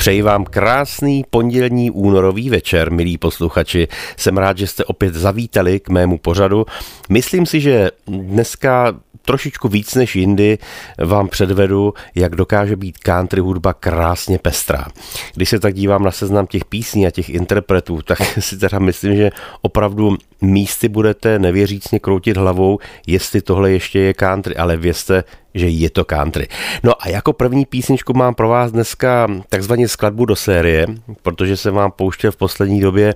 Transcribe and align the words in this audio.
Přeji 0.00 0.22
vám 0.22 0.44
krásný 0.44 1.24
pondělní 1.30 1.90
únorový 1.90 2.50
večer, 2.50 2.92
milí 2.92 3.18
posluchači. 3.18 3.88
Jsem 4.16 4.38
rád, 4.38 4.58
že 4.58 4.66
jste 4.66 4.84
opět 4.84 5.14
zavítali 5.14 5.80
k 5.80 5.88
mému 5.88 6.18
pořadu. 6.18 6.66
Myslím 7.08 7.46
si, 7.46 7.60
že 7.60 7.90
dneska 8.06 8.94
trošičku 9.22 9.68
víc 9.68 9.94
než 9.94 10.16
jindy 10.16 10.58
vám 10.98 11.28
předvedu, 11.28 11.94
jak 12.14 12.36
dokáže 12.36 12.76
být 12.76 12.98
country 12.98 13.40
hudba 13.40 13.74
krásně 13.74 14.38
pestrá. 14.38 14.86
Když 15.34 15.48
se 15.48 15.60
tak 15.60 15.74
dívám 15.74 16.02
na 16.02 16.10
seznam 16.10 16.46
těch 16.46 16.64
písní 16.64 17.06
a 17.06 17.10
těch 17.10 17.30
interpretů, 17.30 18.02
tak 18.02 18.18
si 18.38 18.58
teda 18.58 18.78
myslím, 18.78 19.16
že 19.16 19.30
opravdu 19.62 20.16
místy 20.40 20.88
budete 20.88 21.38
nevěřícně 21.38 21.98
kroutit 21.98 22.36
hlavou, 22.36 22.78
jestli 23.06 23.40
tohle 23.40 23.70
ještě 23.70 23.98
je 23.98 24.14
country, 24.14 24.56
ale 24.56 24.76
vězte, 24.76 25.24
že 25.54 25.68
je 25.68 25.90
to 25.90 26.04
country. 26.04 26.48
No 26.82 26.92
a 27.00 27.08
jako 27.08 27.32
první 27.32 27.66
písničku 27.66 28.12
mám 28.14 28.34
pro 28.34 28.48
vás 28.48 28.72
dneska 28.72 29.28
takzvaně 29.48 29.88
skladbu 29.88 30.24
do 30.24 30.36
série, 30.36 30.86
protože 31.22 31.56
se 31.56 31.70
vám 31.70 31.90
pouštěl 31.90 32.32
v 32.32 32.36
poslední 32.36 32.80
době 32.80 33.14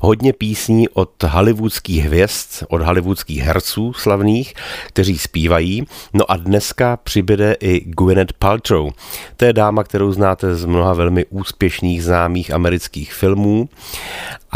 hodně 0.00 0.32
písní 0.32 0.88
od 0.88 1.22
hollywoodských 1.22 2.04
hvězd, 2.04 2.64
od 2.68 2.82
hollywoodských 2.82 3.42
herců 3.42 3.92
slavných, 3.92 4.54
kteří 4.86 5.18
zpívají. 5.18 5.84
No 6.12 6.30
a 6.30 6.36
dneska 6.36 6.96
přibude 6.96 7.56
i 7.60 7.80
Gwyneth 7.80 8.32
Paltrow. 8.32 8.90
To 9.36 9.44
je 9.44 9.52
dáma, 9.52 9.84
kterou 9.84 10.12
znáte 10.12 10.54
z 10.54 10.64
mnoha 10.64 10.94
velmi 10.94 11.24
úspěšných 11.30 12.04
známých 12.04 12.50
amerických 12.50 13.14
filmů 13.14 13.68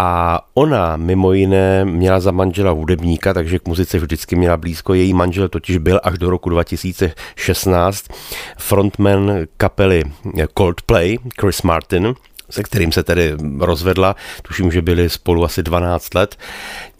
a 0.00 0.40
ona 0.54 0.96
mimo 0.96 1.32
jiné 1.32 1.84
měla 1.84 2.20
za 2.20 2.30
manžela 2.30 2.70
hudebníka, 2.70 3.34
takže 3.34 3.58
k 3.58 3.68
muzice 3.68 3.98
vždycky 3.98 4.36
měla 4.36 4.56
blízko. 4.56 4.94
Její 4.94 5.14
manžel 5.14 5.48
totiž 5.48 5.78
byl 5.78 6.00
až 6.02 6.18
do 6.18 6.30
roku 6.30 6.48
2016 7.08 8.06
frontman 8.58 9.46
kapely 9.56 10.02
Coldplay, 10.58 11.18
Chris 11.40 11.62
Martin, 11.62 12.14
se 12.50 12.62
kterým 12.62 12.92
se 12.92 13.02
tedy 13.02 13.36
rozvedla. 13.60 14.16
Tuším, 14.42 14.72
že 14.72 14.82
byli 14.82 15.10
spolu 15.10 15.44
asi 15.44 15.62
12 15.62 16.14
let. 16.14 16.36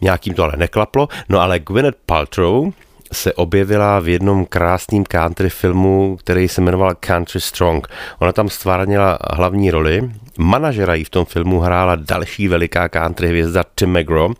Nějakým 0.01 0.35
to 0.35 0.43
ale 0.43 0.53
neklaplo. 0.57 1.09
No 1.29 1.41
ale 1.41 1.59
Gwyneth 1.59 1.99
Paltrow, 2.07 2.73
se 3.13 3.33
objevila 3.33 4.01
v 4.01 4.09
jednom 4.09 4.47
krásném 4.47 5.05
country 5.05 5.51
filmu, 5.51 6.17
který 6.17 6.49
se 6.49 6.61
jmenoval 6.61 6.95
Country 6.95 7.41
Strong. 7.41 7.89
Ona 8.19 8.33
tam 8.33 8.49
stvárnila 8.49 9.19
hlavní 9.31 9.71
roli. 9.71 10.11
Manažera 10.41 10.95
jí 10.95 11.05
v 11.05 11.11
tom 11.11 11.25
filmu 11.25 11.61
hrála 11.61 11.97
další 11.97 12.49
veliká 12.49 12.89
country 12.89 13.29
hvězda 13.29 13.65
Tim 13.75 13.99
McGraw 13.99 14.33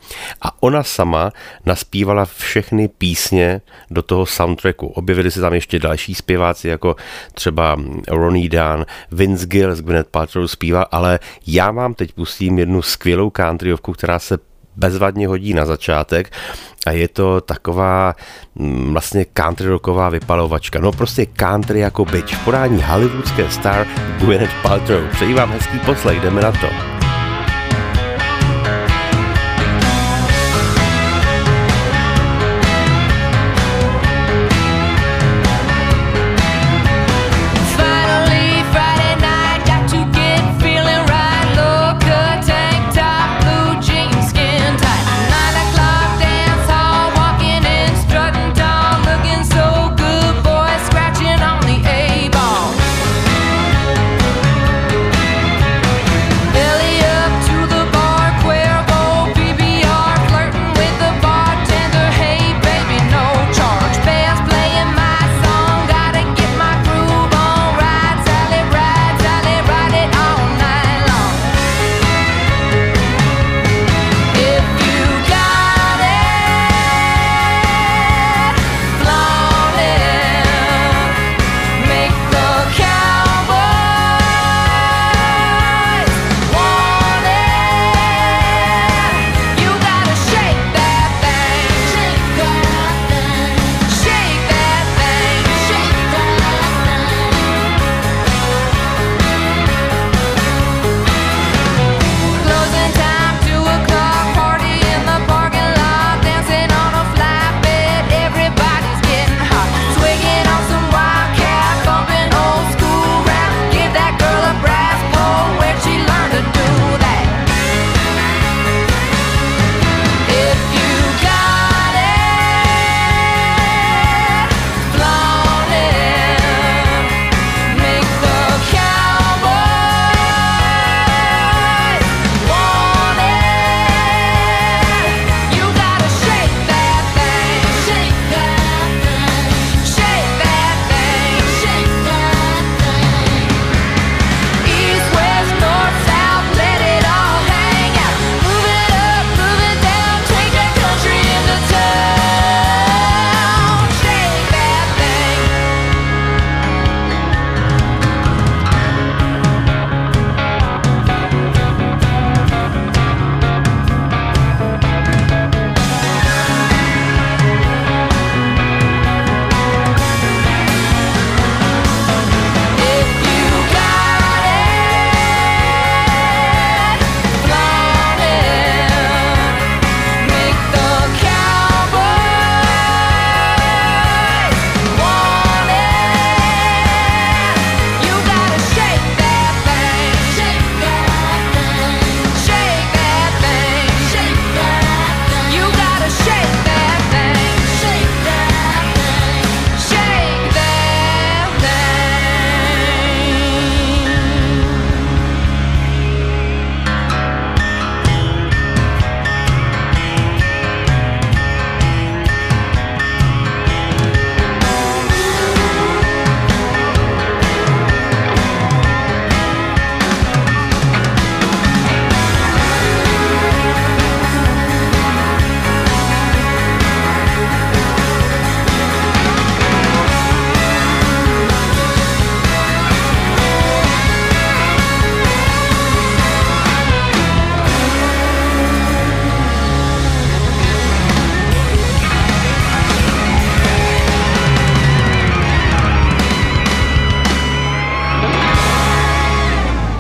a 0.43 0.63
ona 0.63 0.83
sama 0.83 1.33
naspívala 1.67 2.25
všechny 2.25 2.89
písně 2.89 3.61
do 3.91 4.03
toho 4.03 4.27
soundtracku. 4.27 4.87
Objevili 4.87 5.31
se 5.31 5.41
tam 5.41 5.55
ještě 5.55 5.79
další 5.79 6.15
zpěváci, 6.15 6.69
jako 6.69 6.97
třeba 7.35 7.77
Ronnie 8.09 8.49
Dunn, 8.49 8.87
Vince 9.13 9.47
Gill 9.47 9.75
z 9.75 9.81
Gwyneth 9.81 10.11
Paltrow 10.11 10.47
zpíval, 10.47 10.87
ale 10.91 11.19
já 11.47 11.71
vám 11.71 11.95
teď 11.95 12.13
pustím 12.13 12.59
jednu 12.59 12.83
skvělou 12.83 13.31
countryovku, 13.37 13.93
která 13.93 14.19
se 14.19 14.39
bezvadně 14.79 15.29
hodí 15.29 15.55
na 15.55 15.67
začátek 15.67 16.33
a 16.87 16.91
je 16.91 17.09
to 17.09 17.41
taková 17.41 18.15
mm, 18.55 18.93
vlastně 18.93 19.27
country 19.33 19.67
rocková 19.67 20.09
vypalovačka. 20.09 20.81
No 20.81 20.93
prostě 20.93 21.27
country 21.27 21.81
jako 21.81 22.05
bitch 22.05 22.35
v 22.35 22.45
podání 22.45 22.83
hollywoodské 22.83 23.51
star 23.51 23.87
Gwyneth 24.19 24.55
Paltrow. 24.63 25.09
Přeji 25.11 25.35
vám 25.35 25.51
hezký 25.51 25.79
poslech, 25.79 26.21
jdeme 26.21 26.43
na 26.43 26.53
to. 26.53 26.98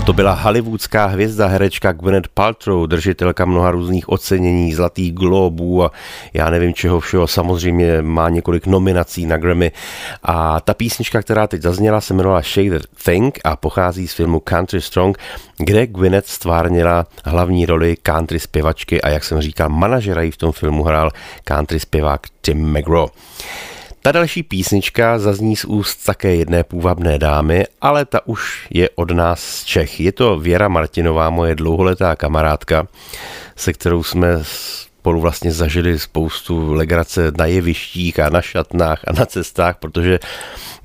To 0.08 0.12
byla 0.12 0.32
hollywoodská 0.32 1.06
hvězda, 1.06 1.46
herečka 1.46 1.93
Gwyneth 1.93 2.28
Paltrow, 2.28 2.87
držitelka 2.87 3.44
mnoha 3.44 3.70
různých 3.70 4.08
ocenění, 4.08 4.75
zlatých 4.75 5.12
globů 5.12 5.84
a 5.84 5.90
já 6.34 6.50
nevím 6.50 6.75
čeho 6.75 7.00
všeho. 7.00 7.26
Samozřejmě 7.26 8.02
má 8.02 8.28
několik 8.28 8.66
nominací 8.66 9.26
na 9.26 9.37
Grammy. 9.37 9.72
A 10.22 10.60
ta 10.60 10.75
písnička, 10.75 11.22
která 11.22 11.46
teď 11.46 11.62
zazněla, 11.62 12.00
se 12.00 12.14
jmenovala 12.14 12.43
Shade 12.43 12.81
Thing 13.05 13.38
a 13.44 13.56
pochází 13.56 14.08
z 14.08 14.14
filmu 14.14 14.40
Country 14.40 14.81
Strong, 14.81 15.19
kde 15.58 15.87
Gwyneth 15.87 16.28
stvárnila 16.28 17.06
hlavní 17.25 17.66
roli 17.66 17.96
country 18.02 18.40
zpěvačky 18.40 19.02
a 19.02 19.08
jak 19.08 19.25
jsem 19.25 19.40
říkal, 19.40 19.69
manažera 19.69 20.22
jí 20.22 20.31
v 20.31 20.37
tom 20.37 20.52
filmu 20.52 20.84
hrál 20.84 21.10
country 21.44 21.81
zpěvák 21.81 22.20
Tim 22.40 22.78
McGraw. 22.78 23.08
Ta 24.02 24.12
další 24.12 24.42
písnička 24.42 25.18
zazní 25.18 25.56
z 25.56 25.64
úst 25.64 26.04
také 26.04 26.34
jedné 26.34 26.64
půvabné 26.64 27.18
dámy, 27.18 27.64
ale 27.80 28.04
ta 28.04 28.26
už 28.26 28.66
je 28.70 28.90
od 28.94 29.10
nás 29.10 29.40
z 29.40 29.64
Čech. 29.64 30.00
Je 30.00 30.12
to 30.12 30.38
Věra 30.38 30.68
Martinová, 30.68 31.30
moje 31.30 31.54
dlouholetá 31.54 32.16
kamarádka, 32.16 32.88
se 33.56 33.72
kterou 33.72 34.02
jsme 34.02 34.28
spolu 34.98 35.20
vlastně 35.20 35.52
zažili 35.52 35.98
spoustu 35.98 36.72
legrace 36.72 37.32
na 37.38 37.46
jevištích 37.46 38.20
a 38.20 38.30
na 38.30 38.42
šatnách 38.42 39.00
a 39.06 39.12
na 39.12 39.26
cestách, 39.26 39.76
protože 39.78 40.18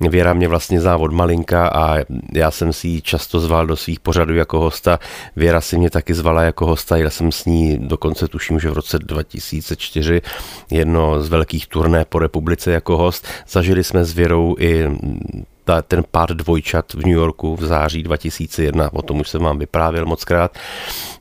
Věra 0.00 0.34
mě 0.34 0.48
vlastně 0.48 0.80
zná 0.80 0.96
od 0.96 1.12
malinka 1.12 1.68
a 1.68 1.98
já 2.32 2.50
jsem 2.50 2.72
si 2.72 2.88
ji 2.88 3.02
často 3.02 3.40
zval 3.40 3.66
do 3.66 3.76
svých 3.76 4.00
pořadů 4.00 4.34
jako 4.34 4.60
hosta. 4.60 4.98
Věra 5.36 5.60
si 5.60 5.78
mě 5.78 5.90
taky 5.90 6.14
zvala 6.14 6.42
jako 6.42 6.66
hosta, 6.66 6.96
já 6.96 7.10
jsem 7.10 7.32
s 7.32 7.44
ní 7.44 7.78
dokonce 7.78 8.28
tuším, 8.28 8.60
že 8.60 8.70
v 8.70 8.72
roce 8.72 8.98
2004 8.98 10.22
jedno 10.70 11.22
z 11.22 11.28
velkých 11.28 11.66
turné 11.66 12.04
po 12.04 12.18
republice 12.18 12.70
jako 12.70 12.96
host. 12.96 13.26
Zažili 13.48 13.84
jsme 13.84 14.04
s 14.04 14.12
Věrou 14.12 14.56
i 14.58 14.86
ta, 15.64 15.82
ten 15.82 16.04
pár 16.10 16.36
dvojčat 16.36 16.94
v 16.94 16.98
New 17.06 17.16
Yorku 17.16 17.56
v 17.56 17.64
září 17.64 18.02
2001, 18.02 18.92
o 18.92 19.02
tom 19.02 19.20
už 19.20 19.28
jsem 19.28 19.42
vám 19.42 19.58
vyprávěl 19.58 20.06
moc 20.06 20.24
krát. 20.24 20.58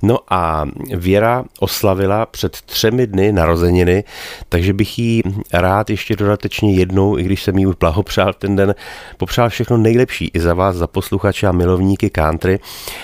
No 0.01 0.19
a 0.29 0.65
Věra 0.95 1.43
oslavila 1.59 2.25
před 2.25 2.61
třemi 2.61 3.07
dny 3.07 3.31
narozeniny, 3.31 4.03
takže 4.49 4.73
bych 4.73 4.99
jí 4.99 5.21
rád 5.53 5.89
ještě 5.89 6.15
dodatečně 6.15 6.73
jednou, 6.73 7.17
i 7.17 7.23
když 7.23 7.43
jsem 7.43 7.57
jí 7.57 7.65
už 7.65 7.75
blahopřál 7.75 8.33
ten 8.33 8.55
den, 8.55 8.75
popřál 9.17 9.49
všechno 9.49 9.77
nejlepší 9.77 10.31
i 10.33 10.39
za 10.39 10.53
vás, 10.53 10.75
za 10.75 10.87
posluchače 10.87 11.47
a 11.47 11.51
milovníky 11.51 12.09
country 12.09 12.59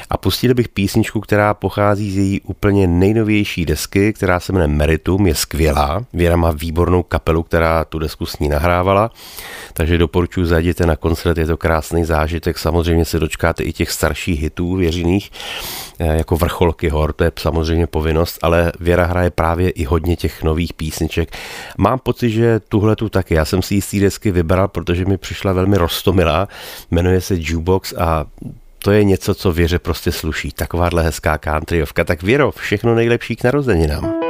a 0.09 0.18
pustil 0.18 0.53
bych 0.53 0.69
písničku, 0.69 1.19
která 1.19 1.53
pochází 1.53 2.12
z 2.12 2.18
její 2.18 2.41
úplně 2.41 2.88
nejnovější 2.88 3.65
desky, 3.65 4.13
která 4.13 4.39
se 4.39 4.53
jmenuje 4.53 4.68
Meritum, 4.68 5.27
je 5.27 5.36
skvělá. 5.36 6.06
Věra 6.13 6.36
má 6.36 6.51
výbornou 6.51 7.03
kapelu, 7.03 7.44
která 7.44 7.86
tu 7.86 8.00
desku 8.00 8.25
s 8.25 8.39
ní 8.39 8.50
nahrávala, 8.50 9.12
takže 9.74 9.97
doporučuji 9.97 10.45
zajděte 10.45 10.86
na 10.86 10.95
koncert, 10.95 11.29
je 11.38 11.46
to 11.46 11.58
krásný 11.58 12.06
zážitek, 12.06 12.58
samozřejmě 12.58 13.06
se 13.06 13.20
dočkáte 13.20 13.64
i 13.64 13.74
těch 13.74 13.92
starších 13.92 14.42
hitů 14.42 14.76
věřiných, 14.76 15.31
eh, 16.00 16.18
jako 16.18 16.36
vrcholky 16.36 16.90
hor, 16.90 17.14
to 17.14 17.24
je 17.24 17.31
samozřejmě 17.40 17.88
povinnost, 17.88 18.40
ale 18.42 18.72
Věra 18.80 19.06
hraje 19.06 19.30
právě 19.30 19.70
i 19.70 19.84
hodně 19.84 20.16
těch 20.16 20.44
nových 20.44 20.74
písniček. 20.74 21.38
Mám 21.78 22.00
pocit, 22.00 22.30
že 22.30 22.60
tuhle 22.60 22.96
tu 22.96 23.10
taky, 23.10 23.34
já 23.34 23.46
jsem 23.46 23.62
si 23.62 23.76
ji 23.76 23.81
z 23.81 23.92
té 23.92 24.00
desky 24.00 24.31
vybral, 24.31 24.68
protože 24.68 25.06
mi 25.06 25.18
přišla 25.18 25.54
velmi 25.54 25.78
rostomilá, 25.78 26.48
jmenuje 26.92 27.22
se 27.22 27.36
Jukebox 27.38 27.94
a 27.98 28.25
to 28.84 28.92
je 28.92 29.04
něco, 29.04 29.36
co 29.36 29.52
věře 29.52 29.80
prostě 29.80 30.12
sluší. 30.12 30.52
Takováhle 30.52 31.04
hezká 31.04 31.38
countryovka. 31.38 32.04
Tak 32.04 32.24
Věro, 32.24 32.52
všechno 32.52 32.96
nejlepší 32.96 33.36
k 33.36 33.44
narozeninám. 33.44 34.29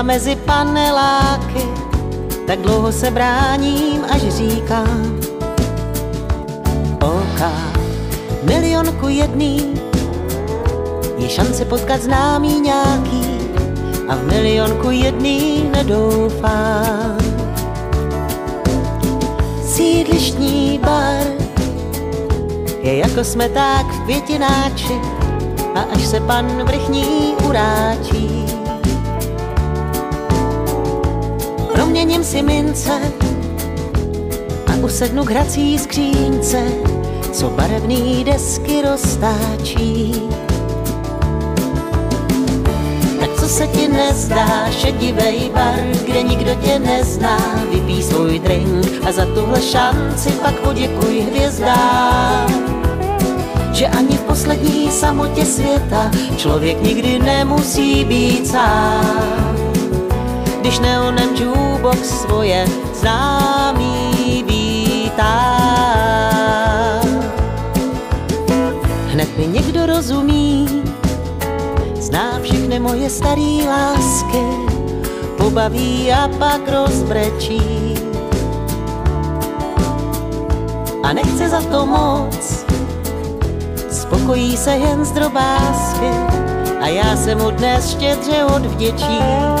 Perla 0.00 0.02
mezi 0.02 0.36
paneláky, 0.36 1.64
tak 2.46 2.58
dlouho 2.58 2.92
se 2.92 3.10
bráním, 3.10 4.04
až 4.10 4.22
říkám 4.22 5.20
OK, 7.02 7.40
milionku 8.42 9.08
jedný, 9.08 9.74
je 11.18 11.28
šance 11.28 11.64
potkat 11.64 12.02
známý 12.02 12.60
nějaký 12.60 13.40
a 14.08 14.14
v 14.14 14.24
milionku 14.24 14.90
jedný 14.90 15.70
nedoufám. 15.72 17.18
Sídlištní 19.64 20.80
bar 20.82 21.26
je 22.82 22.96
jako 22.96 23.24
smeták 23.24 23.86
v 23.86 24.00
květináči 24.04 25.00
a 25.74 25.80
až 25.80 26.06
se 26.06 26.20
pan 26.20 26.46
vrchní 26.64 27.34
uráčí, 27.48 28.39
proměním 32.10 32.24
si 32.24 32.42
mince 32.42 33.00
a 34.66 34.76
usednu 34.84 35.24
k 35.24 35.30
hrací 35.30 35.78
skřínce, 35.78 36.62
co 37.32 37.50
barevný 37.50 38.24
desky 38.24 38.82
roztáčí. 38.82 40.22
Tak 43.20 43.30
co 43.40 43.48
se 43.48 43.66
ti 43.66 43.88
nezdá, 43.88 44.70
šedivej 44.70 45.50
bar, 45.54 45.80
kde 46.06 46.22
nikdo 46.22 46.54
tě 46.54 46.78
nezná, 46.78 47.38
vypí 47.70 48.02
svůj 48.02 48.38
drink 48.38 48.86
a 49.08 49.12
za 49.12 49.24
tuhle 49.24 49.62
šanci 49.62 50.30
pak 50.30 50.54
poděkuj 50.54 51.20
hvězdám 51.20 52.70
že 53.72 53.86
ani 53.86 54.16
v 54.16 54.20
poslední 54.20 54.90
samotě 54.90 55.44
světa 55.44 56.10
člověk 56.36 56.82
nikdy 56.82 57.18
nemusí 57.18 58.04
být 58.04 58.46
sám 58.46 59.59
když 60.60 60.78
neonem 60.78 61.36
jukebox 61.36 61.98
svoje 62.08 62.66
známý 62.94 64.44
vítá. 64.46 65.60
Hned 69.06 69.38
mi 69.38 69.46
někdo 69.46 69.86
rozumí, 69.86 70.82
zná 71.94 72.40
všechny 72.42 72.80
moje 72.80 73.10
staré 73.10 73.58
lásky, 73.68 74.44
pobaví 75.38 76.12
a 76.12 76.28
pak 76.38 76.60
rozbrečí. 76.68 77.94
A 81.02 81.12
nechce 81.12 81.48
za 81.48 81.60
to 81.60 81.86
moc, 81.86 82.66
spokojí 83.90 84.56
se 84.56 84.70
jen 84.70 85.04
z 85.04 85.12
drobásky 85.12 86.10
a 86.80 86.86
já 86.86 87.16
se 87.16 87.34
mu 87.34 87.50
dnes 87.50 87.90
štědře 87.90 88.44
odvděčím. 88.44 89.59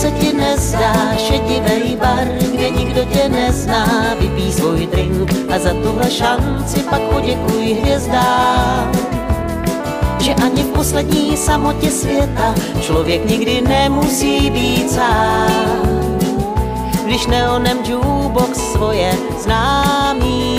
Se 0.00 0.10
ti 0.10 0.32
nezdá, 0.32 1.12
šedivej 1.16 1.96
bar, 2.00 2.24
kde 2.52 2.70
nikdo 2.70 3.04
tě 3.04 3.28
nezná, 3.28 4.14
vypí 4.20 4.52
svůj 4.52 4.86
drink 4.86 5.32
a 5.54 5.58
za 5.58 5.70
tuhle 5.70 6.10
šanci 6.10 6.80
pak 6.90 7.00
poděkuj 7.00 7.76
hvězdám. 7.82 8.92
Že 10.20 10.34
ani 10.34 10.62
v 10.62 10.66
poslední 10.66 11.36
samotě 11.36 11.90
světa 11.90 12.54
člověk 12.80 13.24
nikdy 13.30 13.60
nemusí 13.60 14.50
být 14.50 14.90
sám. 14.90 16.18
Když 17.04 17.26
neonem 17.26 17.78
jukebox 17.84 18.58
svoje 18.72 19.12
známý 19.42 20.49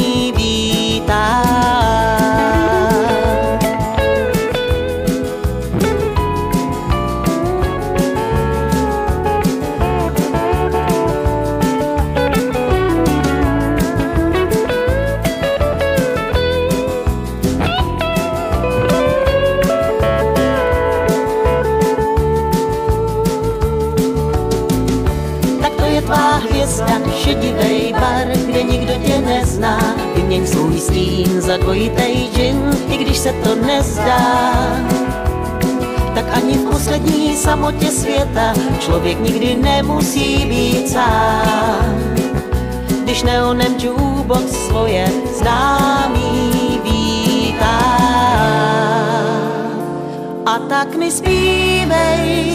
Vyměň 30.31 30.47
svůj 30.47 30.79
stín 30.79 31.41
za 31.41 31.57
dvojitej 31.57 32.29
džin, 32.33 32.77
i 32.89 32.97
když 32.97 33.17
se 33.17 33.33
to 33.33 33.55
nezdá. 33.55 34.51
Tak 36.15 36.25
ani 36.33 36.53
v 36.53 36.69
poslední 36.71 37.35
samotě 37.35 37.87
světa 37.87 38.53
člověk 38.79 39.19
nikdy 39.19 39.55
nemusí 39.55 40.45
být 40.45 40.89
sám. 40.89 42.15
Když 43.03 43.23
neonem 43.23 43.75
jukebox 43.79 44.51
svoje 44.51 45.11
známý 45.37 46.51
vítá. 46.83 47.81
A 50.45 50.59
tak 50.69 50.95
mi 50.95 51.11
zpívej, 51.11 52.53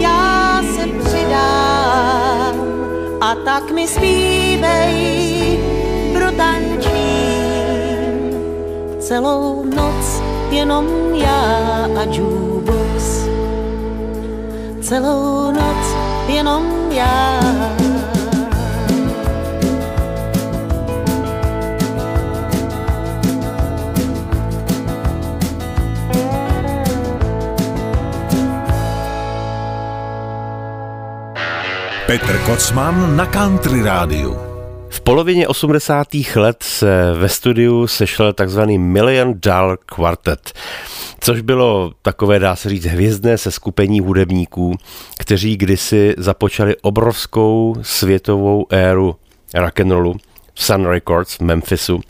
já 0.00 0.62
se 0.74 0.86
přidám 1.04 2.54
a 3.20 3.34
tak 3.34 3.70
mi 3.70 3.88
zpívej, 3.88 5.60
celou 9.10 9.64
noc 9.64 10.22
jenom 10.50 10.86
já 11.14 11.42
a 11.98 12.04
jukebox 12.14 13.26
celou 14.80 15.50
noc 15.50 15.82
jenom 16.28 16.62
já. 16.90 17.40
Petr 32.06 32.38
Kocman 32.46 33.16
na 33.16 33.26
Country 33.26 33.82
Rádiu. 33.82 34.49
V 35.00 35.02
polovině 35.02 35.48
80. 35.48 36.08
let 36.36 36.62
se 36.62 37.12
ve 37.14 37.28
studiu 37.28 37.86
sešel 37.86 38.32
takzvaný 38.32 38.78
Million 38.78 39.34
Dollar 39.42 39.78
Quartet, 39.86 40.52
což 41.20 41.40
bylo 41.40 41.92
takové, 42.02 42.38
dá 42.38 42.56
se 42.56 42.68
říct, 42.68 42.84
hvězdné 42.84 43.38
seskupení 43.38 44.00
hudebníků, 44.00 44.74
kteří 45.18 45.56
kdysi 45.56 46.14
započali 46.18 46.76
obrovskou 46.82 47.76
světovou 47.82 48.66
éru 48.70 49.16
rock'n'rollu 49.54 50.16
Sun 50.60 50.86
Records 50.86 51.36
v 51.36 51.40
Memphisu 51.40 52.00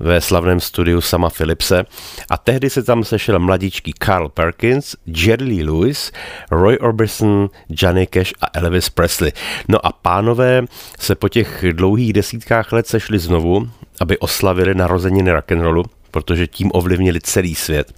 ve 0.00 0.20
slavném 0.20 0.60
studiu 0.60 1.00
Sama 1.00 1.30
Philipse 1.30 1.84
a 2.30 2.38
tehdy 2.38 2.70
se 2.70 2.82
tam 2.82 3.04
sešel 3.04 3.38
mladíčký 3.38 3.92
Carl 4.04 4.28
Perkins, 4.28 4.96
Jerry 5.06 5.44
Lee 5.44 5.64
Lewis, 5.64 6.12
Roy 6.50 6.78
Orbison, 6.78 7.50
Johnny 7.68 8.06
Cash 8.06 8.32
a 8.40 8.46
Elvis 8.58 8.88
Presley. 8.88 9.32
No 9.68 9.86
a 9.86 9.92
pánové 9.92 10.64
se 10.98 11.14
po 11.14 11.28
těch 11.28 11.64
dlouhých 11.72 12.12
desítkách 12.12 12.72
let 12.72 12.86
sešli 12.86 13.18
znovu, 13.18 13.70
aby 14.00 14.18
oslavili 14.18 14.74
narozeniny 14.74 15.32
rock'n'rollu 15.32 15.84
protože 16.12 16.46
tím 16.46 16.70
ovlivnili 16.74 17.20
celý 17.20 17.54
svět. 17.54 17.92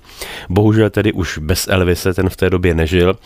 Bohužel 0.48 0.90
tedy 0.90 1.12
už 1.12 1.38
bez 1.38 1.68
Elvise 1.68 2.14
ten 2.14 2.28
v 2.28 2.36
té 2.36 2.50
době 2.50 2.74
nežil, 2.74 3.18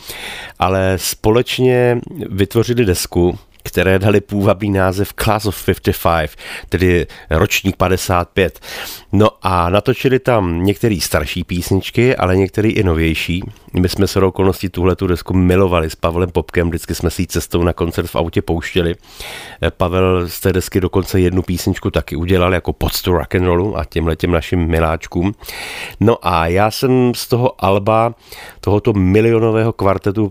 ale 0.59 0.93
společně 0.97 1.99
vytvořili 2.29 2.85
desku, 2.85 3.39
které 3.63 3.99
dali 3.99 4.21
půvabný 4.21 4.69
název 4.69 5.13
Class 5.13 5.45
of 5.45 5.65
55, 5.65 6.31
tedy 6.69 7.07
ročník 7.29 7.75
55. 7.75 8.59
No 9.11 9.29
a 9.41 9.69
natočili 9.69 10.19
tam 10.19 10.63
některé 10.63 10.97
starší 11.01 11.43
písničky, 11.43 12.15
ale 12.15 12.37
některé 12.37 12.69
i 12.69 12.83
novější. 12.83 13.43
My 13.73 13.89
jsme 13.89 14.07
se 14.07 14.19
okolností 14.19 14.69
tuhle 14.69 14.95
tu 14.95 15.07
desku 15.07 15.33
milovali 15.33 15.89
s 15.89 15.95
Pavlem 15.95 16.29
Popkem, 16.31 16.69
vždycky 16.69 16.95
jsme 16.95 17.09
si 17.09 17.27
cestou 17.27 17.63
na 17.63 17.73
koncert 17.73 18.07
v 18.07 18.15
autě 18.15 18.41
pouštěli. 18.41 18.95
Pavel 19.77 20.27
z 20.27 20.39
té 20.39 20.53
desky 20.53 20.81
dokonce 20.81 21.19
jednu 21.19 21.41
písničku 21.41 21.91
taky 21.91 22.15
udělal 22.15 22.53
jako 22.53 22.73
poctu 22.73 23.11
rock 23.13 23.35
and 23.35 23.45
rollu 23.45 23.77
a 23.77 23.85
těmhle 23.85 24.15
těm 24.15 24.31
našim 24.31 24.67
miláčkům. 24.67 25.33
No 25.99 26.17
a 26.21 26.47
já 26.47 26.71
jsem 26.71 27.13
z 27.15 27.27
toho 27.27 27.65
alba, 27.65 28.15
tohoto 28.61 28.93
milionového 28.93 29.73
kvartetu 29.73 30.29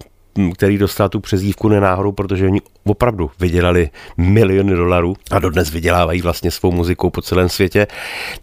který 0.54 0.78
dostal 0.78 1.08
tu 1.08 1.20
přezdívku 1.20 1.68
nenáhodou, 1.68 2.12
protože 2.12 2.46
oni 2.46 2.60
opravdu 2.84 3.30
vydělali 3.40 3.90
miliony 4.16 4.74
dolarů 4.74 5.14
a 5.30 5.38
dodnes 5.38 5.70
vydělávají 5.70 6.22
vlastně 6.22 6.50
svou 6.50 6.72
muzikou 6.72 7.10
po 7.10 7.22
celém 7.22 7.48
světě, 7.48 7.86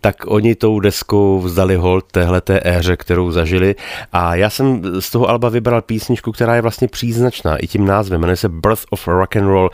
tak 0.01 0.15
oni 0.27 0.55
tou 0.55 0.79
deskou 0.79 1.39
vzdali 1.39 1.75
hold 1.75 2.05
téhleté 2.11 2.59
éře, 2.63 2.97
kterou 2.97 3.31
zažili 3.31 3.75
a 4.13 4.35
já 4.35 4.49
jsem 4.49 4.81
z 4.99 5.11
toho 5.11 5.29
alba 5.29 5.49
vybral 5.49 5.81
písničku, 5.81 6.31
která 6.31 6.55
je 6.55 6.61
vlastně 6.61 6.87
příznačná 6.87 7.57
i 7.57 7.67
tím 7.67 7.85
názvem, 7.85 8.21
jmenuje 8.21 8.37
se 8.37 8.49
Birth 8.49 8.83
of 8.89 9.07
Rock 9.07 9.35
and 9.35 9.47
Roll. 9.47 9.69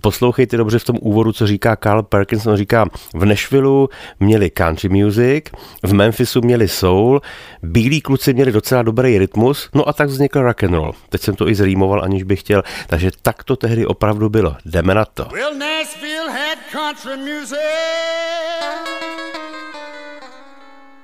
Poslouchejte 0.00 0.56
dobře 0.56 0.78
v 0.78 0.84
tom 0.84 0.96
úvodu, 1.00 1.32
co 1.32 1.46
říká 1.46 1.76
Carl 1.76 2.02
Perkins, 2.02 2.46
on 2.46 2.56
říká, 2.56 2.88
v 3.14 3.24
Nashvilleu 3.24 3.88
měli 4.20 4.50
country 4.50 4.88
music, 4.88 5.44
v 5.82 5.94
Memphisu 5.94 6.40
měli 6.40 6.68
soul, 6.68 7.20
bílí 7.62 8.00
kluci 8.00 8.34
měli 8.34 8.52
docela 8.52 8.82
dobrý 8.82 9.18
rytmus, 9.18 9.68
no 9.74 9.88
a 9.88 9.92
tak 9.92 10.08
vznikl 10.08 10.42
rock 10.42 10.64
and 10.64 10.74
roll. 10.74 10.92
Teď 11.08 11.20
jsem 11.20 11.34
to 11.34 11.48
i 11.48 11.54
zrýmoval, 11.54 12.04
aniž 12.04 12.22
bych 12.22 12.40
chtěl, 12.40 12.62
takže 12.86 13.10
tak 13.22 13.44
to 13.44 13.56
tehdy 13.56 13.86
opravdu 13.86 14.28
bylo. 14.28 14.56
Jdeme 14.64 14.94
na 14.94 15.04
to. 15.04 15.24
Well, 15.32 15.54
Nashville 15.54 16.30
had 16.30 16.58
country 16.72 17.16
music, 17.16 17.58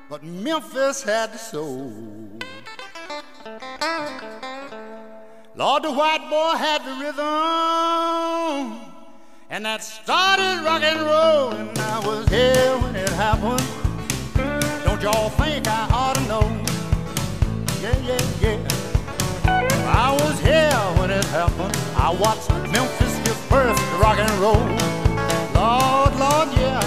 but 0.08 0.22
Memphis 0.22 1.06
had 1.06 1.40
soul. 1.40 1.92
Lord, 5.58 5.82
the 5.82 5.90
white 5.90 6.30
boy 6.30 6.56
had 6.56 6.84
the 6.84 6.92
rhythm, 7.02 7.26
and 9.50 9.64
that 9.64 9.82
started 9.82 10.62
rock 10.64 10.84
and 10.84 11.00
roll, 11.00 11.50
and 11.50 11.76
I 11.76 11.98
was 11.98 12.28
here 12.28 12.78
when 12.78 12.94
it 12.94 13.08
happened. 13.08 13.66
Don't 14.84 15.02
y'all 15.02 15.30
think 15.30 15.66
I 15.66 15.88
ought 15.90 16.14
to 16.14 16.22
know? 16.28 16.42
Yeah, 17.82 17.98
yeah, 18.06 18.22
yeah. 18.40 18.58
I 19.88 20.12
was 20.22 20.38
here 20.38 20.78
when 21.00 21.10
it 21.10 21.24
happened. 21.24 21.76
I 21.96 22.12
watched 22.12 22.48
Memphis 22.70 23.18
give 23.26 23.50
birth 23.50 23.76
to 23.76 23.96
rock 23.96 24.18
and 24.20 24.30
roll. 24.38 24.62
Lord, 25.58 26.14
Lord, 26.20 26.56
yeah. 26.56 26.78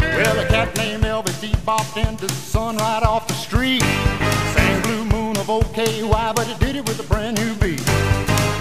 Well, 0.00 0.38
a 0.38 0.48
cat 0.48 0.74
named 0.78 1.04
Elvis 1.04 1.38
D 1.38 1.52
bopped 1.66 1.98
into 1.98 2.28
the 2.28 2.32
sun 2.32 2.78
right 2.78 3.02
off 3.02 3.28
the 3.28 3.34
street. 3.34 3.82
Of 5.42 5.48
OKY, 5.48 6.32
but 6.36 6.46
he 6.46 6.54
did 6.64 6.76
it 6.76 6.86
with 6.86 7.00
a 7.00 7.02
brand 7.02 7.36
new 7.36 7.52
beat. 7.56 7.82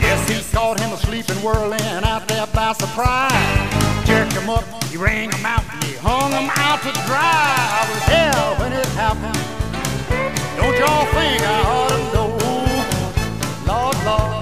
Yes, 0.01 0.27
he 0.27 0.41
caught 0.51 0.79
him 0.79 0.91
asleep 0.91 1.29
and 1.29 1.38
whirling 1.43 1.79
out 2.03 2.27
there 2.27 2.47
by 2.47 2.73
surprise. 2.73 4.07
Jerked 4.07 4.33
him 4.33 4.50
up, 4.50 4.65
he 4.85 4.97
rang 4.97 5.29
him 5.29 5.45
out, 5.45 5.61
he 5.85 5.93
hung 6.01 6.31
him 6.31 6.50
out 6.57 6.81
to 6.81 6.91
dry. 7.05 7.21
I 7.21 7.85
was 7.85 8.01
there 8.09 8.33
when 8.57 8.73
it 8.73 8.88
happened. 8.97 9.38
Don't 10.57 10.73
y'all 10.81 11.05
think 11.13 11.45
I 11.45 11.61
ought 11.69 11.93
to 11.93 12.01
know? 12.17 12.33
Lord, 13.69 13.97
Lord. 14.01 14.41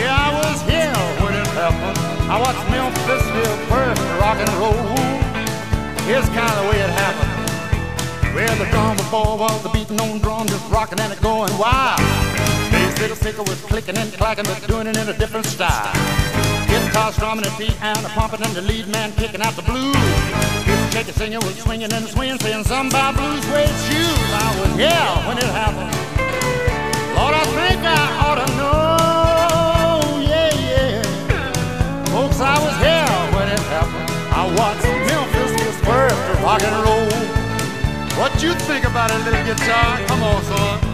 Yeah, 0.00 0.16
I 0.16 0.32
was 0.32 0.62
here 0.64 0.96
when 1.20 1.34
it 1.36 1.46
happened. 1.52 1.98
I 2.24 2.40
watched 2.40 2.64
Memphis 2.72 3.24
give 3.36 3.60
first 3.68 4.00
rock 4.16 4.38
and 4.40 4.48
roll. 4.56 4.96
Here's 6.08 6.24
kind 6.30 6.48
of 6.48 6.64
the 6.64 6.70
way 6.70 6.80
it 6.80 6.88
happened. 6.88 7.27
Well, 8.38 8.54
the 8.54 8.70
drummer 8.70 9.02
boy 9.10 9.34
was 9.34 9.62
the 9.64 9.68
beating 9.70 10.00
on 10.00 10.20
drum, 10.20 10.46
just 10.46 10.62
rocking 10.70 11.00
and 11.00 11.12
it 11.12 11.20
going 11.20 11.50
wild. 11.58 11.98
Bass 12.70 12.96
little 13.00 13.16
sticker 13.16 13.42
was 13.42 13.60
clicking 13.62 13.98
and 13.98 14.12
clacking, 14.12 14.44
but 14.44 14.64
doing 14.68 14.86
it 14.86 14.96
in 14.96 15.08
a 15.08 15.12
different 15.18 15.44
style. 15.44 15.90
Guitar 16.70 17.10
strumming 17.12 17.44
and 17.44 17.56
piano 17.58 18.08
pumping 18.14 18.40
and 18.46 18.54
the 18.54 18.62
lead 18.62 18.86
man 18.94 19.10
kicking 19.18 19.42
out 19.42 19.56
the 19.56 19.62
blues. 19.62 19.92
This 20.70 20.94
chicken 20.94 21.14
singer 21.14 21.40
was 21.40 21.58
swinging 21.58 21.90
in 21.90 22.02
the 22.06 22.06
swing, 22.06 22.38
saying 22.38 22.62
something 22.62 22.94
about 22.94 23.16
blues 23.16 23.42
suede 23.42 23.74
shoes. 23.90 24.30
I 24.30 24.54
was 24.54 24.70
here 24.78 25.10
when 25.26 25.38
it 25.42 25.50
happened. 25.50 25.90
Lord, 27.18 27.34
I 27.34 27.44
think 27.58 27.82
I 27.82 28.06
ought 28.22 28.38
to 28.38 28.48
know. 28.54 30.22
Yeah, 30.30 30.54
yeah. 30.62 32.04
Folks, 32.14 32.38
I 32.38 32.54
was 32.54 32.76
here 32.86 33.18
when 33.34 33.48
it 33.50 33.58
happened. 33.66 34.06
I 34.30 34.46
watched 34.54 34.86
Memphis 35.10 35.58
give 35.58 35.82
birth 35.82 36.14
to 36.14 36.46
rock 36.46 36.62
and 36.62 36.84
roll. 36.86 37.17
What 38.18 38.42
you 38.42 38.52
think 38.52 38.84
about 38.84 39.12
a 39.12 39.18
little 39.18 39.44
guitar? 39.44 40.06
Come 40.08 40.24
on, 40.24 40.42
son. 40.42 40.87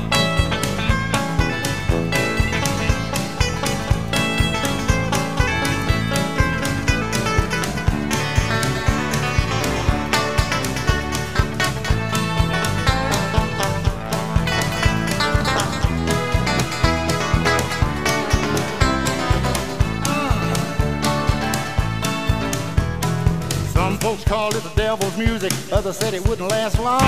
Others 25.84 25.98
said 25.98 26.14
it 26.14 26.26
wouldn't 26.26 26.48
last 26.48 26.78
long. 26.78 27.00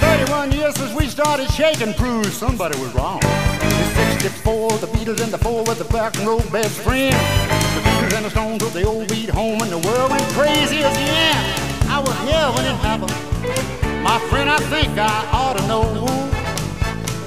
31 0.00 0.52
years 0.52 0.74
since 0.74 0.92
we 0.92 1.06
started 1.06 1.48
shaking, 1.50 1.94
proves 1.94 2.34
somebody 2.34 2.78
was 2.78 2.92
wrong. 2.94 3.22
In 3.22 4.20
64, 4.20 4.70
the 4.84 4.86
Beatles 4.88 5.22
and 5.22 5.32
the 5.32 5.38
Four 5.38 5.64
were 5.64 5.74
the 5.74 5.84
rock 5.84 6.14
and 6.16 6.26
roll 6.26 6.42
best 6.50 6.78
friends. 6.80 7.16
The 7.74 7.80
Beatles 7.80 8.12
and 8.14 8.24
the 8.26 8.30
Stones 8.30 8.62
were 8.62 8.70
the 8.70 8.84
old 8.84 9.08
beat 9.08 9.30
home, 9.30 9.62
and 9.62 9.72
the 9.72 9.78
world 9.78 10.10
went 10.10 10.28
crazy 10.36 10.82
again. 10.82 11.40
I 11.88 12.00
was 12.04 12.16
here 12.28 12.48
when 12.52 12.66
it 12.66 12.76
happened. 12.84 13.16
My 14.04 14.18
friend, 14.28 14.50
I 14.50 14.58
think 14.68 14.98
I 14.98 15.16
ought 15.32 15.56
to 15.56 15.66
know. 15.66 15.84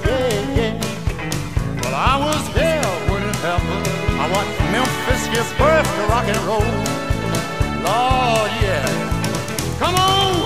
Yeah, 0.06 0.54
yeah. 0.54 1.82
Well, 1.82 1.94
I 1.96 2.14
was 2.26 2.46
here 2.54 2.86
when 3.10 3.22
it 3.26 3.36
happened. 3.42 3.86
I 4.22 4.30
watched 4.30 4.54
Memphis 4.70 5.26
give 5.34 5.48
birth 5.58 5.88
to 5.96 6.02
rock 6.06 6.26
and 6.30 6.38
roll. 6.46 6.70
Lord, 7.82 8.50
yeah. 8.62 8.86
Come 9.80 9.96
on. 9.96 10.45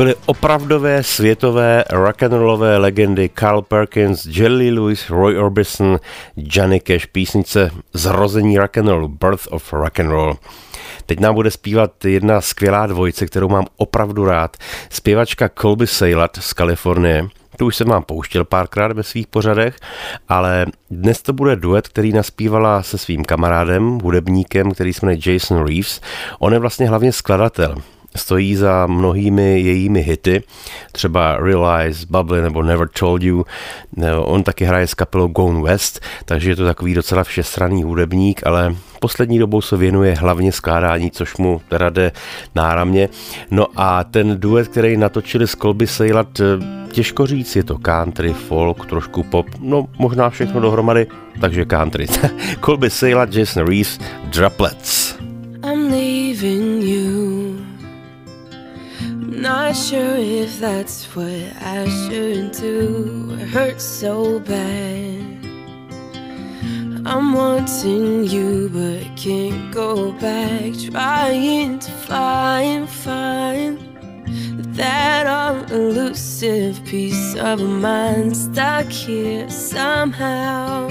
Byly 0.00 0.14
opravdové 0.26 1.02
světové 1.02 1.84
rock'n'rollové 1.90 2.78
legendy 2.78 3.30
Carl 3.38 3.62
Perkins, 3.62 4.26
Jelly 4.26 4.70
Lewis, 4.70 5.10
Roy 5.10 5.38
Orbison, 5.38 5.98
Johnny 6.36 6.80
Cash, 6.80 7.06
písnice 7.06 7.70
Zrození 7.92 8.58
rock'n'rollu, 8.58 9.08
Birth 9.08 9.46
of 9.50 9.72
Rock'n'Roll. 9.72 10.36
Teď 11.06 11.20
nám 11.20 11.34
bude 11.34 11.50
zpívat 11.50 12.04
jedna 12.04 12.40
skvělá 12.40 12.86
dvojice, 12.86 13.26
kterou 13.26 13.48
mám 13.48 13.64
opravdu 13.76 14.24
rád. 14.24 14.56
Zpěvačka 14.90 15.50
Colby 15.60 15.86
Saylat 15.86 16.36
z 16.40 16.52
Kalifornie. 16.52 17.28
Tu 17.56 17.66
už 17.66 17.76
jsem 17.76 17.88
vám 17.88 18.02
pouštěl 18.02 18.44
párkrát 18.44 18.92
ve 18.92 19.02
svých 19.02 19.26
pořadech, 19.26 19.76
ale 20.28 20.66
dnes 20.90 21.22
to 21.22 21.32
bude 21.32 21.56
duet, 21.56 21.88
který 21.88 22.12
naspívala 22.12 22.82
se 22.82 22.98
svým 22.98 23.24
kamarádem, 23.24 23.98
hudebníkem, 23.98 24.70
který 24.70 24.92
se 24.92 25.06
jmenuje 25.06 25.32
Jason 25.32 25.66
Reeves. 25.66 26.00
On 26.38 26.52
je 26.52 26.58
vlastně 26.58 26.88
hlavně 26.88 27.12
skladatel 27.12 27.76
stojí 28.16 28.56
za 28.56 28.86
mnohými 28.86 29.60
jejími 29.60 30.00
hity, 30.00 30.42
třeba 30.92 31.36
Realize, 31.36 32.06
Bubble 32.10 32.42
nebo 32.42 32.62
Never 32.62 32.88
Told 32.88 33.22
You. 33.22 33.44
On 34.22 34.42
taky 34.42 34.64
hraje 34.64 34.86
s 34.86 34.94
kapelou 34.94 35.28
Gone 35.28 35.62
West, 35.62 36.00
takže 36.24 36.50
je 36.50 36.56
to 36.56 36.64
takový 36.64 36.94
docela 36.94 37.24
všestranný 37.24 37.82
hudebník, 37.82 38.46
ale 38.46 38.74
poslední 39.00 39.38
dobou 39.38 39.60
se 39.60 39.76
věnuje 39.76 40.14
hlavně 40.14 40.52
skládání, 40.52 41.10
což 41.10 41.36
mu 41.36 41.60
teda 41.68 41.90
jde 41.90 42.12
náramně. 42.54 43.08
No 43.50 43.66
a 43.76 44.04
ten 44.04 44.40
duet, 44.40 44.68
který 44.68 44.96
natočili 44.96 45.46
z 45.46 45.56
Colby 45.56 45.86
Saylat, 45.86 46.40
těžko 46.92 47.26
říct, 47.26 47.56
je 47.56 47.64
to 47.64 47.78
country, 47.78 48.32
folk, 48.32 48.86
trošku 48.86 49.22
pop, 49.22 49.46
no 49.60 49.86
možná 49.98 50.30
všechno 50.30 50.60
dohromady, 50.60 51.06
takže 51.40 51.64
country. 51.64 52.06
Colby 52.64 52.90
Saylat, 52.90 53.34
Jason 53.34 53.66
Reeves, 53.66 53.98
Droplets. 54.24 55.16
I'm 55.62 55.90
leaving 55.90 56.82
you 56.84 57.19
Not 59.40 59.74
sure 59.74 60.16
if 60.16 60.60
that's 60.60 61.06
what 61.16 61.56
I 61.62 61.88
should 61.88 62.52
do. 62.52 63.38
It 63.40 63.48
hurts 63.48 63.84
so 63.84 64.38
bad. 64.38 65.16
I'm 67.06 67.32
wanting 67.32 68.24
you, 68.24 68.68
but 68.68 69.16
can't 69.16 69.72
go 69.72 70.12
back. 70.12 70.74
Trying 70.92 71.78
to 71.78 71.90
find, 71.90 72.86
find 72.86 73.78
that 74.76 75.70
elusive 75.70 76.84
piece 76.84 77.34
of 77.36 77.60
mind 77.62 78.36
stuck 78.36 78.88
here 78.88 79.48
somehow. 79.48 80.86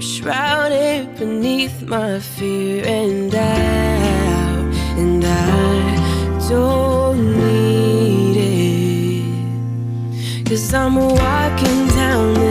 Shrouded 0.00 1.18
beneath 1.18 1.82
my 1.82 2.20
fear 2.20 2.86
and 2.86 3.30
doubt, 3.30 4.74
and 4.96 5.22
I 5.22 6.48
don't. 6.48 6.97
Cause 10.48 10.72
I'm 10.72 10.94
walking 10.94 11.88
down 11.88 12.47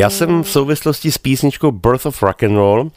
Já 0.00 0.10
jsem 0.10 0.42
v 0.42 0.50
souvislosti 0.50 1.12
s 1.12 1.18
písničkou 1.18 1.70
Birth 1.70 2.06
of 2.06 2.22
Rock 2.22 2.42
and 2.42 2.56
Roll, 2.56 2.90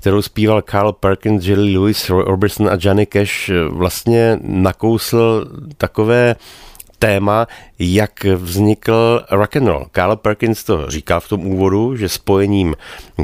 kterou 0.00 0.22
zpíval 0.22 0.62
Carl 0.62 0.92
Perkins, 0.92 1.46
Jerry 1.46 1.62
Lewis, 1.78 2.10
Roy 2.10 2.24
Orbison 2.24 2.68
a 2.68 2.76
Johnny 2.80 3.06
Cash, 3.06 3.50
vlastně 3.68 4.38
nakousl 4.42 5.46
takové 5.76 6.36
téma, 6.98 7.46
jak 7.78 8.24
vznikl 8.24 9.24
rock 9.30 9.56
and 9.56 9.66
roll. 9.66 9.86
Carl 9.92 10.16
Perkins 10.16 10.64
to 10.64 10.90
říkal 10.90 11.20
v 11.20 11.28
tom 11.28 11.46
úvodu, 11.46 11.96
že 11.96 12.08
spojením 12.08 12.74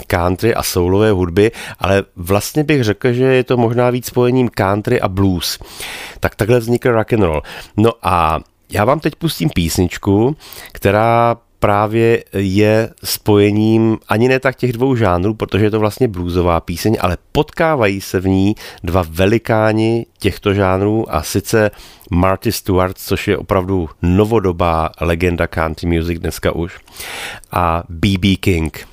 country 0.06 0.54
a 0.54 0.62
soulové 0.62 1.10
hudby, 1.10 1.50
ale 1.78 2.04
vlastně 2.16 2.64
bych 2.64 2.84
řekl, 2.84 3.12
že 3.12 3.24
je 3.24 3.44
to 3.44 3.56
možná 3.56 3.90
víc 3.90 4.06
spojením 4.06 4.48
country 4.48 5.00
a 5.00 5.08
blues. 5.08 5.58
Tak 6.20 6.34
takhle 6.34 6.58
vznikl 6.58 6.90
rock 6.90 7.12
and 7.12 7.22
roll. 7.22 7.42
No 7.76 7.90
a 8.02 8.40
já 8.70 8.84
vám 8.84 9.00
teď 9.00 9.14
pustím 9.14 9.50
písničku, 9.50 10.36
která 10.72 11.36
právě 11.66 12.24
je 12.32 12.90
spojením 13.04 13.98
ani 14.08 14.28
ne 14.28 14.40
tak 14.40 14.56
těch 14.56 14.72
dvou 14.72 14.96
žánrů, 14.96 15.34
protože 15.34 15.64
je 15.64 15.70
to 15.70 15.80
vlastně 15.80 16.08
bluesová 16.08 16.60
píseň, 16.60 16.96
ale 17.00 17.18
potkávají 17.32 18.00
se 18.00 18.20
v 18.20 18.28
ní 18.28 18.54
dva 18.82 19.04
velikáni 19.08 20.06
těchto 20.18 20.54
žánrů 20.54 21.14
a 21.14 21.22
sice 21.22 21.70
Marty 22.10 22.52
Stewart, 22.52 22.98
což 22.98 23.28
je 23.28 23.38
opravdu 23.38 23.88
novodobá 24.02 24.90
legenda 25.00 25.46
country 25.46 25.86
music 25.86 26.20
dneska 26.20 26.52
už, 26.52 26.78
a 27.52 27.82
B.B. 27.88 28.36
King. 28.36 28.86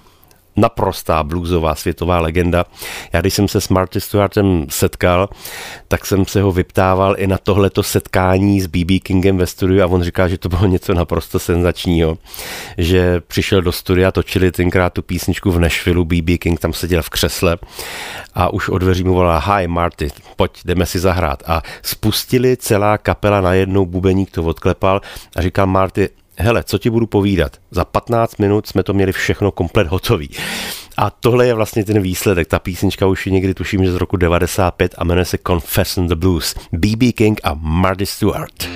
Naprostá 0.55 1.23
bluesová 1.23 1.75
světová 1.75 2.19
legenda. 2.19 2.65
Já 3.13 3.21
když 3.21 3.33
jsem 3.33 3.47
se 3.47 3.61
s 3.61 3.69
Marty 3.69 4.01
Stewartem 4.01 4.65
setkal, 4.69 5.29
tak 5.87 6.05
jsem 6.05 6.25
se 6.25 6.41
ho 6.41 6.51
vyptával 6.51 7.15
i 7.17 7.27
na 7.27 7.37
tohleto 7.37 7.83
setkání 7.83 8.61
s 8.61 8.67
BB 8.67 9.03
Kingem 9.03 9.37
ve 9.37 9.47
studiu 9.47 9.83
a 9.83 9.87
on 9.87 10.03
říkal, 10.03 10.29
že 10.29 10.37
to 10.37 10.49
bylo 10.49 10.65
něco 10.65 10.93
naprosto 10.93 11.39
senzačního, 11.39 12.17
že 12.77 13.21
přišel 13.27 13.61
do 13.61 13.71
studia, 13.71 14.11
točili 14.11 14.51
tenkrát 14.51 14.93
tu 14.93 15.01
písničku 15.01 15.51
v 15.51 15.59
Nashville, 15.59 16.05
BB 16.05 16.39
King 16.39 16.59
tam 16.59 16.73
seděl 16.73 17.01
v 17.01 17.09
křesle 17.09 17.57
a 18.33 18.53
už 18.53 18.69
od 18.69 18.77
dveří 18.77 19.03
mu 19.03 19.13
volá, 19.13 19.39
hi 19.39 19.67
Marty, 19.67 20.07
pojď, 20.35 20.51
jdeme 20.65 20.85
si 20.85 20.99
zahrát. 20.99 21.43
A 21.45 21.61
spustili 21.81 22.57
celá 22.57 22.97
kapela 22.97 23.41
na 23.41 23.53
jednou, 23.53 23.85
bubeník 23.85 24.31
to 24.31 24.43
odklepal 24.43 25.01
a 25.35 25.41
říkal 25.41 25.67
Marty, 25.67 26.09
hele, 26.37 26.63
co 26.63 26.77
ti 26.77 26.89
budu 26.89 27.07
povídat, 27.07 27.57
za 27.71 27.85
15 27.85 28.37
minut 28.37 28.67
jsme 28.67 28.83
to 28.83 28.93
měli 28.93 29.11
všechno 29.11 29.51
komplet 29.51 29.87
hotový. 29.87 30.29
A 30.97 31.09
tohle 31.09 31.47
je 31.47 31.53
vlastně 31.53 31.85
ten 31.85 32.01
výsledek. 32.01 32.47
Ta 32.47 32.59
písnička 32.59 33.07
už 33.07 33.25
je 33.25 33.31
někdy 33.31 33.53
tuším, 33.53 33.85
že 33.85 33.91
z 33.91 33.95
roku 33.95 34.17
95 34.17 34.95
a 34.97 35.03
jmenuje 35.03 35.25
se 35.25 35.37
Confession 35.47 36.07
the 36.07 36.15
Blues. 36.15 36.55
B.B. 36.71 37.11
King 37.11 37.41
a 37.43 37.53
Marty 37.53 38.05
Stewart. 38.05 38.69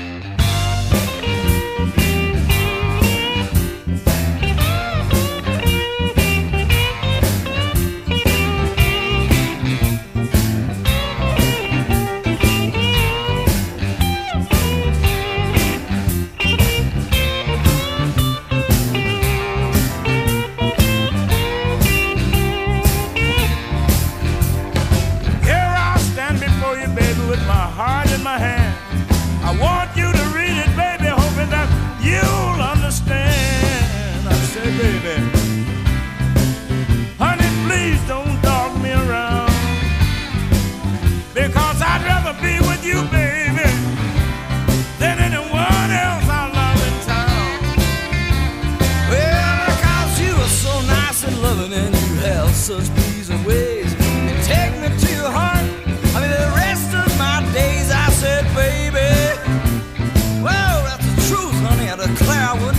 had 61.87 62.01
a 62.01 62.13
cloud. 62.15 62.76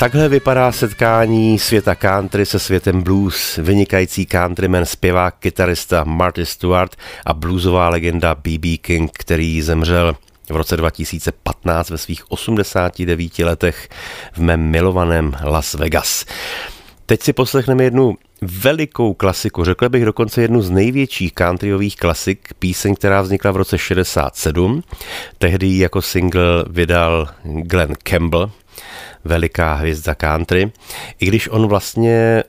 Takhle 0.00 0.28
vypadá 0.28 0.72
setkání 0.72 1.58
světa 1.58 1.94
country 1.94 2.46
se 2.46 2.58
světem 2.58 3.02
blues. 3.02 3.56
Vynikající 3.56 4.26
countryman, 4.26 4.86
zpěvák, 4.86 5.34
kytarista 5.38 6.04
Marty 6.04 6.46
Stewart 6.46 6.96
a 7.26 7.34
bluesová 7.34 7.88
legenda 7.88 8.34
B.B. 8.34 8.76
King, 8.76 9.10
který 9.12 9.62
zemřel 9.62 10.16
v 10.50 10.56
roce 10.56 10.76
2015 10.76 11.90
ve 11.90 11.98
svých 11.98 12.30
89 12.30 13.38
letech 13.38 13.88
v 14.32 14.38
mém 14.38 14.60
milovaném 14.60 15.32
Las 15.44 15.74
Vegas. 15.74 16.24
Teď 17.06 17.22
si 17.22 17.32
poslechneme 17.32 17.84
jednu 17.84 18.14
velikou 18.42 19.14
klasiku, 19.14 19.64
řekl 19.64 19.88
bych 19.88 20.04
dokonce 20.04 20.42
jednu 20.42 20.62
z 20.62 20.70
největších 20.70 21.32
countryových 21.34 21.96
klasik, 21.96 22.48
píseň, 22.58 22.94
která 22.94 23.22
vznikla 23.22 23.50
v 23.50 23.56
roce 23.56 23.78
67. 23.78 24.82
Tehdy 25.38 25.78
jako 25.78 26.02
single 26.02 26.64
vydal 26.70 27.28
Glenn 27.44 27.94
Campbell, 28.02 28.50
veliká 29.24 29.74
hvězda 29.74 30.14
country, 30.14 30.72
i 31.20 31.26
když 31.26 31.48
on 31.48 31.66
vlastně 31.66 32.44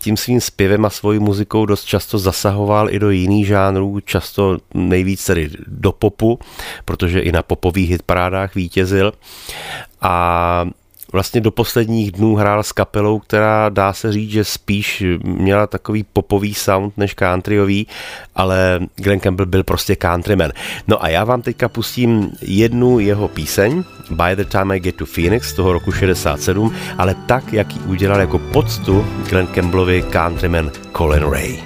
tím 0.00 0.16
svým 0.16 0.40
zpěvem 0.40 0.84
a 0.84 0.90
svojí 0.90 1.18
muzikou 1.18 1.66
dost 1.66 1.84
často 1.84 2.18
zasahoval 2.18 2.90
i 2.90 2.98
do 2.98 3.10
jiných 3.10 3.46
žánrů, 3.46 4.00
často 4.00 4.58
nejvíc 4.74 5.24
tedy 5.24 5.50
do 5.66 5.92
popu, 5.92 6.38
protože 6.84 7.20
i 7.20 7.32
na 7.32 7.42
popových 7.42 7.90
hitparádách 7.90 8.54
vítězil. 8.54 9.12
A 10.00 10.66
vlastně 11.14 11.40
do 11.40 11.50
posledních 11.50 12.12
dnů 12.12 12.34
hrál 12.34 12.62
s 12.62 12.72
kapelou, 12.72 13.18
která 13.18 13.68
dá 13.68 13.92
se 13.92 14.12
říct, 14.12 14.30
že 14.30 14.44
spíš 14.44 15.04
měla 15.22 15.66
takový 15.66 16.04
popový 16.12 16.54
sound 16.54 16.98
než 16.98 17.14
countryový, 17.14 17.86
ale 18.34 18.80
Glenn 18.96 19.20
Campbell 19.20 19.46
byl 19.46 19.64
prostě 19.64 19.96
countryman. 19.96 20.50
No 20.88 21.04
a 21.04 21.08
já 21.08 21.24
vám 21.24 21.42
teďka 21.42 21.68
pustím 21.68 22.30
jednu 22.42 22.98
jeho 22.98 23.28
píseň, 23.28 23.84
By 24.10 24.36
the 24.36 24.44
Time 24.44 24.70
I 24.70 24.80
Get 24.80 24.96
to 24.96 25.06
Phoenix 25.06 25.50
z 25.50 25.52
toho 25.52 25.72
roku 25.72 25.92
67, 25.92 26.74
ale 26.98 27.14
tak, 27.26 27.52
jak 27.52 27.74
ji 27.74 27.80
udělal 27.80 28.20
jako 28.20 28.38
poctu 28.38 29.06
Glenn 29.30 29.46
Campbellovi 29.46 30.04
countryman 30.12 30.70
Colin 30.96 31.30
Ray. 31.30 31.62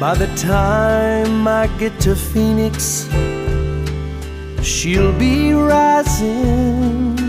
By 0.00 0.18
the 0.18 0.42
time 0.42 1.48
I 1.48 1.68
get 1.78 2.04
to 2.04 2.14
Phoenix, 2.14 3.06
she'll 4.62 5.12
be 5.12 5.52
rising 5.52 7.21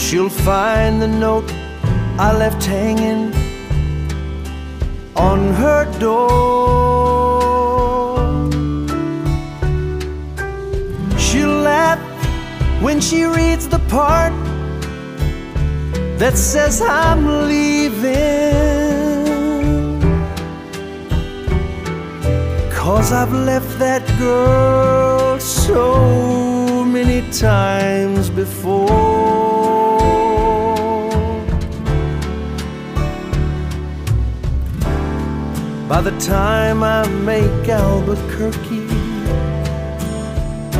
She'll 0.00 0.30
find 0.30 1.00
the 1.00 1.06
note 1.06 1.48
I 2.18 2.36
left 2.36 2.64
hanging 2.64 3.32
on 5.14 5.52
her 5.54 5.84
door. 6.00 6.30
She'll 11.18 11.60
laugh 11.72 12.00
when 12.82 13.00
she 13.00 13.24
reads 13.24 13.68
the 13.68 13.78
part 13.90 14.32
that 16.18 16.36
says 16.36 16.80
I'm 16.80 17.46
leaving. 17.46 18.80
Cause 22.72 23.12
I've 23.12 23.32
left 23.32 23.78
that 23.78 24.04
girl 24.18 25.38
so 25.38 26.84
many 26.84 27.20
times 27.30 28.30
before. 28.30 29.79
By 35.90 36.00
the 36.02 36.16
time 36.20 36.84
I 36.84 37.04
make 37.08 37.68
Albuquerque, 37.68 38.86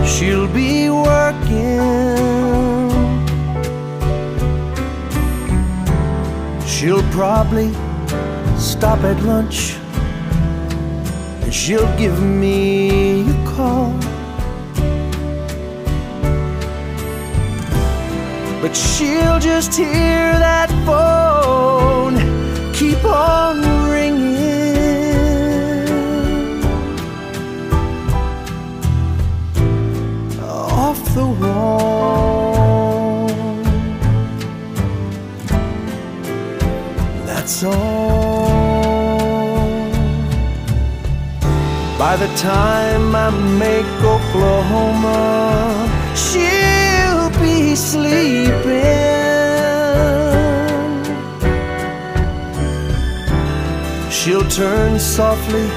she'll 0.06 0.46
be 0.46 0.88
working. 0.88 1.80
She'll 6.64 7.02
probably 7.10 7.72
stop 8.56 9.00
at 9.02 9.20
lunch 9.24 9.74
and 11.42 11.52
she'll 11.52 11.92
give 11.98 12.22
me 12.22 13.28
a 13.28 13.34
call. 13.50 13.90
But 18.62 18.76
she'll 18.76 19.40
just 19.40 19.74
hear 19.76 20.38
that 20.38 20.70
phone 20.86 21.19
That's. 37.60 38.00
By 41.98 42.16
the 42.16 42.28
time 42.36 43.14
I 43.14 43.30
make 43.58 43.86
Oklahoma, 44.02 45.18
she'll 46.16 47.30
be 47.40 47.74
sleeping. 47.74 48.60
She'll 54.10 54.48
turn 54.48 54.98
softly 54.98 55.68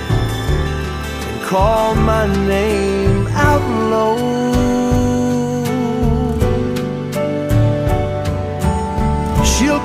and 1.28 1.42
call 1.44 1.96
my 1.96 2.26
name 2.48 3.28
out 3.28 3.62
low. 3.92 4.44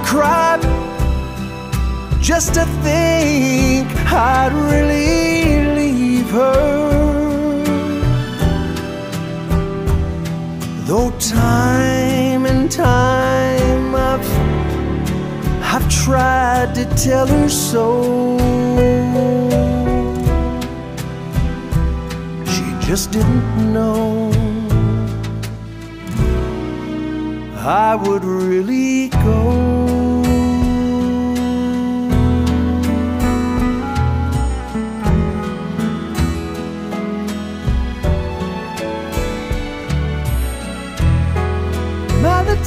cried 0.08 0.58
just 2.38 2.55
to 2.55 2.64
think 2.87 3.88
I'd 4.12 4.53
really 4.53 5.74
leave 5.74 6.31
her. 6.31 6.55
Though 10.87 11.11
time 11.18 12.46
and 12.46 12.70
time 12.70 13.92
I've 13.96 14.31
I've 15.72 15.88
tried 15.88 16.77
to 16.77 16.85
tell 17.07 17.27
her 17.27 17.48
so. 17.48 17.87
She 22.53 22.66
just 22.87 23.11
didn't 23.11 23.72
know 23.72 24.31
I 27.57 27.96
would 27.96 28.24
really 28.24 29.09
go. 29.27 29.67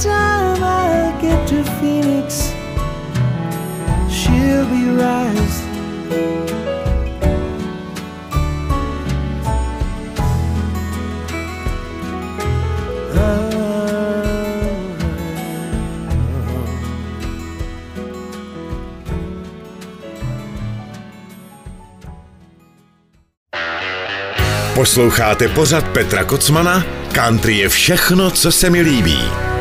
Time 0.02 0.64
I 0.64 1.16
get 1.20 1.46
to 1.48 1.62
Phoenix, 1.78 2.52
she'll 4.10 4.66
be 4.66 4.90
rise. 4.90 5.62
Posloucháte 24.74 25.48
pořad 25.48 25.88
Petra 25.88 26.24
Kocmana? 26.24 26.84
Country 27.12 27.56
je 27.56 27.68
všechno, 27.68 28.30
co 28.30 28.52
se 28.52 28.70
mi 28.70 28.80
líbí. 28.80 29.51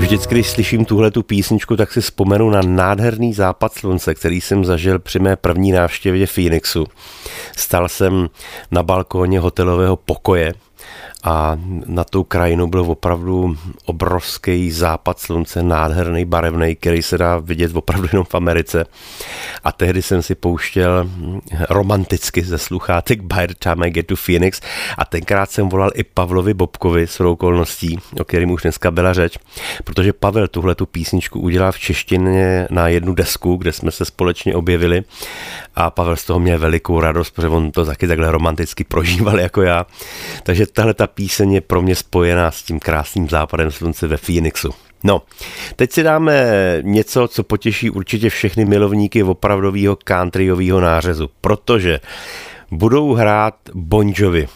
Vždycky, 0.00 0.34
když 0.34 0.50
slyším 0.50 0.84
tuhle 0.84 1.10
tu 1.10 1.22
písničku, 1.22 1.76
tak 1.76 1.92
si 1.92 2.00
vzpomenu 2.00 2.50
na 2.50 2.60
nádherný 2.62 3.34
západ 3.34 3.72
slunce, 3.72 4.14
který 4.14 4.40
jsem 4.40 4.64
zažil 4.64 4.98
při 4.98 5.18
mé 5.18 5.36
první 5.36 5.72
návštěvě 5.72 6.26
Phoenixu. 6.26 6.86
Stal 7.56 7.88
jsem 7.88 8.28
na 8.70 8.82
balkóně 8.82 9.40
hotelového 9.40 9.96
pokoje 9.96 10.54
a 11.22 11.58
na 11.86 12.04
tou 12.04 12.24
krajinu 12.24 12.66
byl 12.66 12.80
opravdu 12.80 13.56
obrovský 13.84 14.70
západ 14.70 15.18
slunce, 15.18 15.62
nádherný, 15.62 16.24
barevný, 16.24 16.76
který 16.76 17.02
se 17.02 17.18
dá 17.18 17.38
vidět 17.38 17.76
opravdu 17.76 18.08
jenom 18.12 18.24
v 18.24 18.34
Americe. 18.34 18.86
A 19.64 19.72
tehdy 19.72 20.02
jsem 20.02 20.22
si 20.22 20.34
pouštěl 20.34 21.10
romanticky 21.70 22.42
ze 22.42 22.58
sluchátek 22.58 23.20
By 23.20 23.46
the 23.46 23.54
Time 23.58 23.82
I 23.82 23.90
Get 23.90 24.06
to 24.06 24.14
Phoenix 24.16 24.60
a 24.98 25.04
tenkrát 25.04 25.50
jsem 25.50 25.68
volal 25.68 25.90
i 25.94 26.04
Pavlovi 26.04 26.54
Bobkovi 26.54 27.06
s 27.06 27.20
okolností, 27.20 27.98
o 28.20 28.24
kterým 28.24 28.50
už 28.50 28.62
dneska 28.62 28.90
byla 28.90 29.12
řeč, 29.12 29.38
protože 29.84 30.12
Pavel 30.12 30.48
tuhle 30.48 30.74
tu 30.74 30.86
písničku 30.86 31.40
udělal 31.40 31.72
v 31.72 31.78
češtině 31.78 32.66
na 32.70 32.88
jednu 32.88 33.14
desku, 33.14 33.56
kde 33.56 33.72
jsme 33.72 33.90
se 33.90 34.04
společně 34.04 34.54
objevili 34.54 35.02
a 35.74 35.90
Pavel 35.90 36.16
z 36.16 36.24
toho 36.24 36.40
měl 36.40 36.58
velikou 36.58 37.00
radost, 37.00 37.30
protože 37.30 37.48
on 37.48 37.70
to 37.70 37.84
taky 37.84 38.06
takhle 38.06 38.30
romanticky 38.30 38.84
prožíval 38.84 39.40
jako 39.40 39.62
já. 39.62 39.86
Takže 40.42 40.66
tahle 40.66 40.94
ta 40.94 41.06
píseň 41.14 41.52
je 41.52 41.60
pro 41.60 41.82
mě 41.82 41.96
spojená 41.96 42.50
s 42.50 42.62
tím 42.62 42.80
krásným 42.80 43.28
západem 43.28 43.70
slunce 43.70 44.06
ve 44.06 44.16
Phoenixu. 44.16 44.70
No, 45.04 45.22
teď 45.76 45.92
si 45.92 46.02
dáme 46.02 46.46
něco, 46.82 47.28
co 47.28 47.42
potěší 47.42 47.90
určitě 47.90 48.30
všechny 48.30 48.64
milovníky 48.64 49.22
opravdového 49.22 49.98
countryového 50.08 50.80
nářezu, 50.80 51.30
protože 51.40 52.00
budou 52.70 53.12
hrát 53.12 53.54
Bon 53.74 54.12
Jovi. 54.16 54.48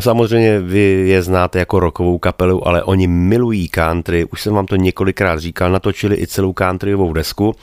Samozřejmě 0.00 0.60
vy 0.60 0.80
je 1.06 1.22
znáte 1.22 1.58
jako 1.58 1.80
rokovou 1.80 2.18
kapelu, 2.18 2.68
ale 2.68 2.82
oni 2.82 3.06
milují 3.06 3.68
country, 3.68 4.24
už 4.24 4.42
jsem 4.42 4.54
vám 4.54 4.66
to 4.66 4.76
několikrát 4.76 5.38
říkal, 5.38 5.72
natočili 5.72 6.16
i 6.16 6.26
celou 6.26 6.54
countryovou 6.58 7.12
desku. 7.12 7.54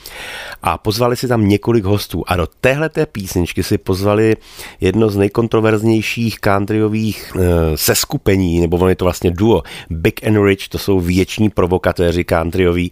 A 0.63 0.77
pozvali 0.77 1.15
si 1.15 1.27
tam 1.27 1.47
několik 1.47 1.85
hostů. 1.85 2.23
A 2.27 2.35
do 2.35 2.47
téhle 2.61 2.89
té 2.89 3.05
písničky 3.05 3.63
si 3.63 3.77
pozvali 3.77 4.35
jedno 4.81 5.09
z 5.09 5.17
nejkontroverznějších 5.17 6.39
countryových 6.39 7.33
e, 7.35 7.77
seskupení, 7.77 8.59
nebo 8.61 8.77
ono 8.77 8.89
je 8.89 8.95
to 8.95 9.05
vlastně 9.05 9.31
duo, 9.31 9.63
Big 9.89 10.27
and 10.27 10.45
Rich, 10.45 10.67
to 10.67 10.77
jsou 10.77 10.99
věční 10.99 11.49
provokatéři 11.49 12.25
countryoví 12.25 12.91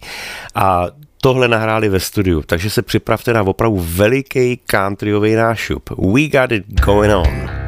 a 0.54 0.86
tohle 1.20 1.48
nahráli 1.48 1.88
ve 1.88 2.00
studiu, 2.00 2.42
takže 2.46 2.70
se 2.70 2.82
připravte 2.82 3.32
na 3.32 3.42
opravdu 3.42 3.78
veliký 3.80 4.60
countryový 4.70 5.34
nášup. 5.34 5.90
We 5.90 6.28
got 6.28 6.52
it 6.52 6.80
going 6.84 7.12
on. 7.14 7.65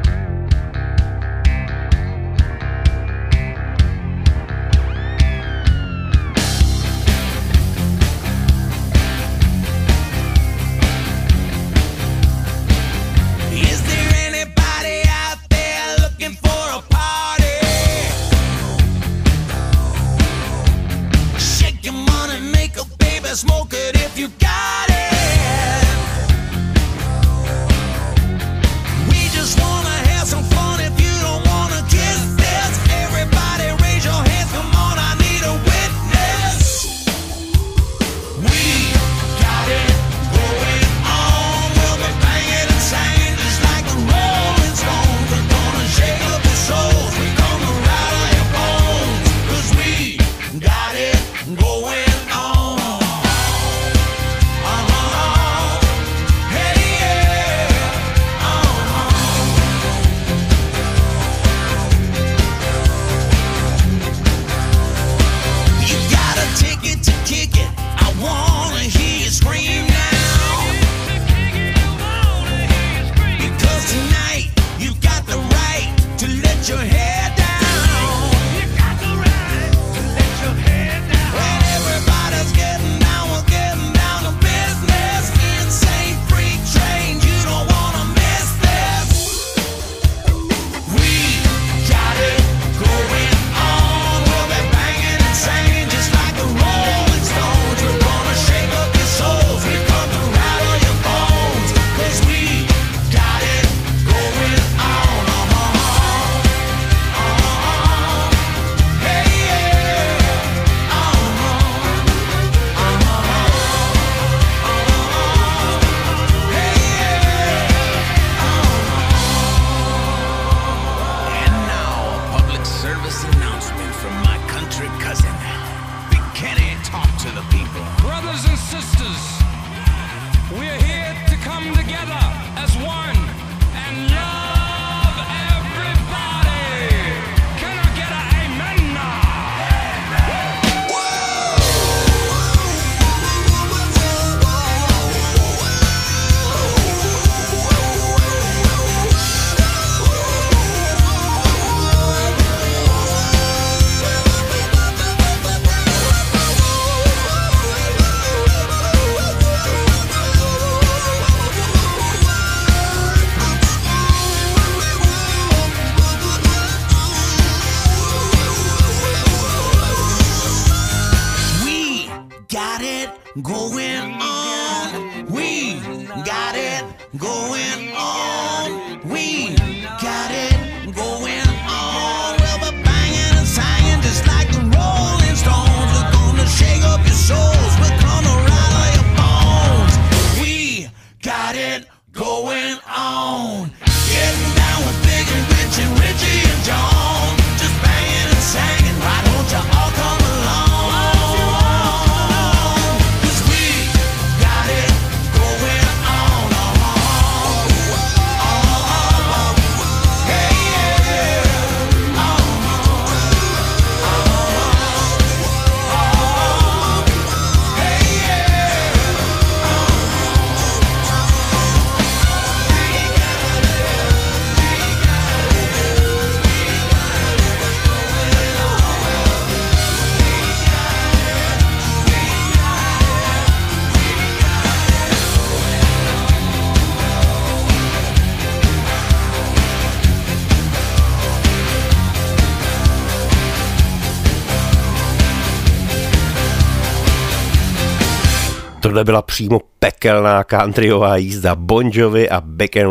Tohle 248.99 249.05
byla 249.05 249.21
přímo 249.21 249.61
pekelná 249.79 250.43
countryová 250.43 251.17
jízda 251.17 251.55
Bon 251.55 251.89
Jovi 251.93 252.29
a 252.29 252.43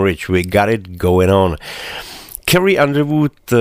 Rich. 0.04 0.28
We 0.28 0.42
got 0.42 0.68
it 0.68 0.88
going 0.88 1.32
on. 1.32 1.56
Carrie 2.50 2.84
Underwood, 2.84 3.32
eh, 3.52 3.56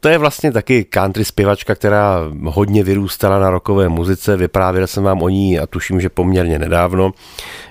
to 0.00 0.08
je 0.08 0.18
vlastně 0.18 0.52
taky 0.52 0.84
country 0.84 1.24
zpěvačka, 1.24 1.74
která 1.74 2.18
hodně 2.44 2.84
vyrůstala 2.84 3.38
na 3.38 3.50
rokové 3.50 3.88
muzice. 3.88 4.36
Vyprávěl 4.36 4.86
jsem 4.86 5.02
vám 5.02 5.22
o 5.22 5.28
ní 5.28 5.58
a 5.58 5.66
tuším, 5.66 6.00
že 6.00 6.08
poměrně 6.08 6.58
nedávno, 6.58 7.12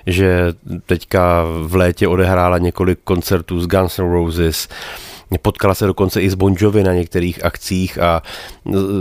že 0.06 0.52
teďka 0.86 1.44
v 1.62 1.74
létě 1.74 2.08
odehrála 2.08 2.58
několik 2.58 2.98
koncertů 3.04 3.60
z 3.60 3.66
Guns 3.66 3.98
N' 3.98 4.12
Roses, 4.12 4.68
Potkala 5.38 5.74
se 5.74 5.86
dokonce 5.86 6.22
i 6.22 6.30
s 6.30 6.34
Bon 6.34 6.54
Jovi 6.58 6.84
na 6.84 6.92
některých 6.92 7.44
akcích 7.44 7.98
a 7.98 8.22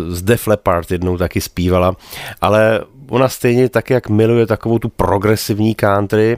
z 0.09 0.21
Def 0.21 0.47
Leppard 0.47 0.91
jednou 0.91 1.17
taky 1.17 1.41
zpívala, 1.41 1.95
ale 2.41 2.81
ona 3.09 3.29
stejně 3.29 3.69
tak, 3.69 3.89
jak 3.89 4.09
miluje 4.09 4.45
takovou 4.45 4.79
tu 4.79 4.89
progresivní 4.89 5.75
country, 5.75 6.37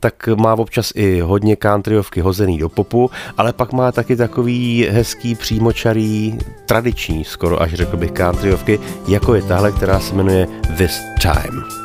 tak 0.00 0.28
má 0.28 0.54
občas 0.54 0.92
i 0.94 1.20
hodně 1.20 1.56
countryovky 1.56 2.20
hozený 2.20 2.58
do 2.58 2.68
popu, 2.68 3.10
ale 3.36 3.52
pak 3.52 3.72
má 3.72 3.92
taky 3.92 4.16
takový 4.16 4.86
hezký, 4.90 5.34
přímočarý, 5.34 6.38
tradiční, 6.66 7.24
skoro 7.24 7.62
až 7.62 7.74
řekl 7.74 7.96
bych 7.96 8.12
countryovky, 8.12 8.78
jako 9.08 9.34
je 9.34 9.42
tahle, 9.42 9.72
která 9.72 10.00
se 10.00 10.14
jmenuje 10.14 10.46
This 10.76 11.00
Time. 11.22 11.81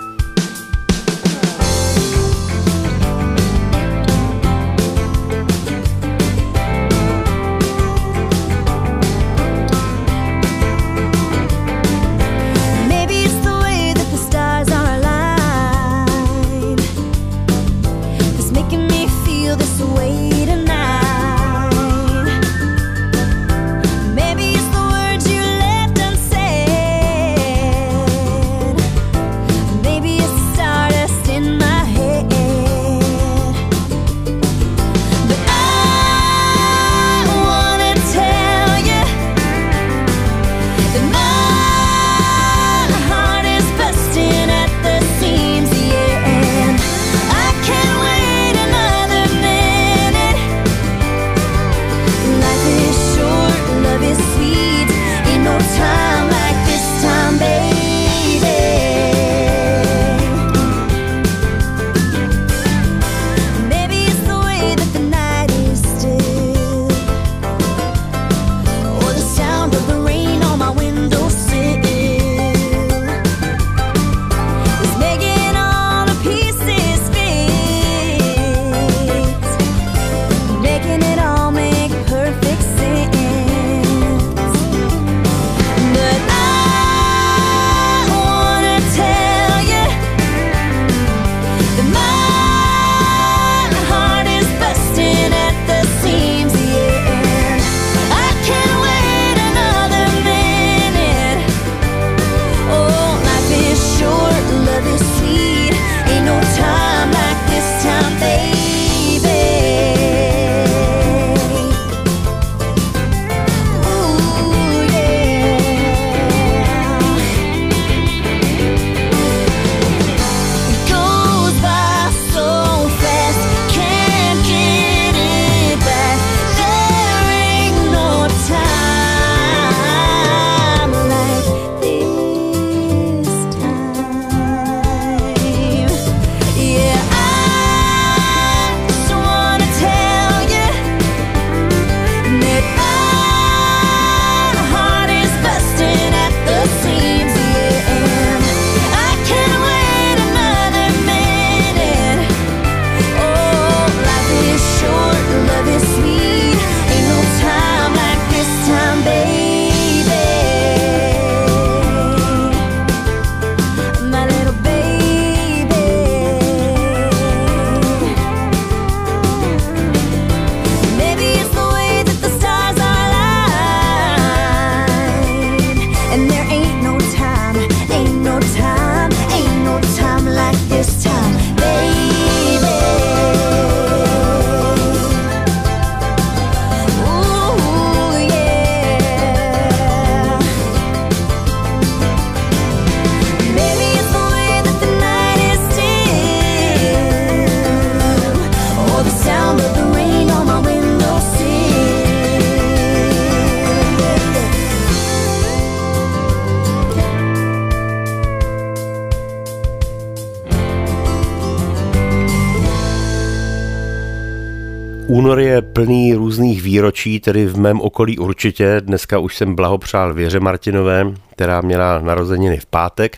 Plný 215.77 216.13
různých 216.13 216.61
výročí, 216.61 217.19
tedy 217.19 217.45
v 217.45 217.57
mém 217.57 217.81
okolí 217.81 218.17
určitě. 218.17 218.81
Dneska 218.81 219.19
už 219.19 219.35
jsem 219.35 219.55
blahopřál 219.55 220.13
Věře 220.13 220.39
Martinové, 220.39 221.13
která 221.31 221.61
měla 221.61 221.99
narozeniny 221.99 222.57
v 222.57 222.65
pátek. 222.65 223.17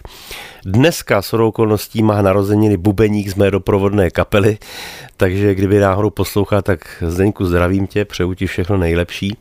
Dneska 0.66 1.22
s 1.22 1.34
okolností 1.34 2.04
má 2.04 2.22
narozeniny 2.22 2.78
bubeník 2.78 3.30
z 3.30 3.36
mé 3.36 3.52
doprovodné 3.52 4.10
kapely, 4.10 4.58
takže 5.18 5.56
kdyby 5.56 5.80
náhodou 5.80 6.10
poslouchal, 6.10 6.62
tak 6.62 7.04
Zdeňku 7.08 7.46
zdravím 7.46 7.88
tě, 7.88 8.06
přeju 8.06 8.34
ti 8.34 8.48
všechno 8.48 8.78
nejlepší. 8.78 9.38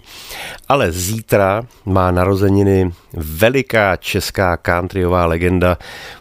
Ale 0.68 0.92
zítra 0.92 1.62
má 1.84 2.10
narozeniny 2.10 2.92
veliká 3.12 3.96
česká 3.96 4.58
countryová 4.66 5.26
legenda, 5.26 5.78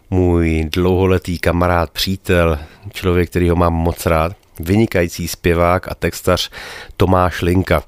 můj 0.10 0.70
dlouholetý 0.74 1.39
kamarád, 1.39 1.89
přítel, 1.89 2.60
člověk, 2.93 3.30
který 3.30 3.50
ho 3.50 3.56
mám 3.56 3.74
moc 3.74 4.06
rád, 4.06 4.32
vynikající 4.60 5.28
zpěvák 5.28 5.91
a 5.91 5.95
textař 5.95 6.49
Tomáš 6.97 7.41
Linka. 7.41 7.84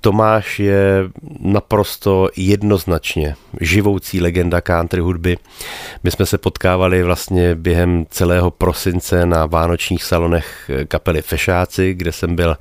Tomáš 0.00 0.58
je 0.58 1.04
naprosto 1.40 2.28
jednoznačně 2.36 3.34
živoucí 3.60 4.20
legenda 4.20 4.60
country 4.60 5.00
hudby. 5.00 5.38
My 6.04 6.10
jsme 6.10 6.26
se 6.26 6.38
potkávali 6.38 7.02
vlastně 7.02 7.54
během 7.54 8.06
celého 8.10 8.50
prosince 8.50 9.26
na 9.26 9.46
vánočních 9.46 10.04
salonech 10.04 10.70
kapely 10.88 11.22
Fešáci, 11.22 11.94
kde 11.94 12.12
jsem 12.12 12.36
byl 12.36 12.56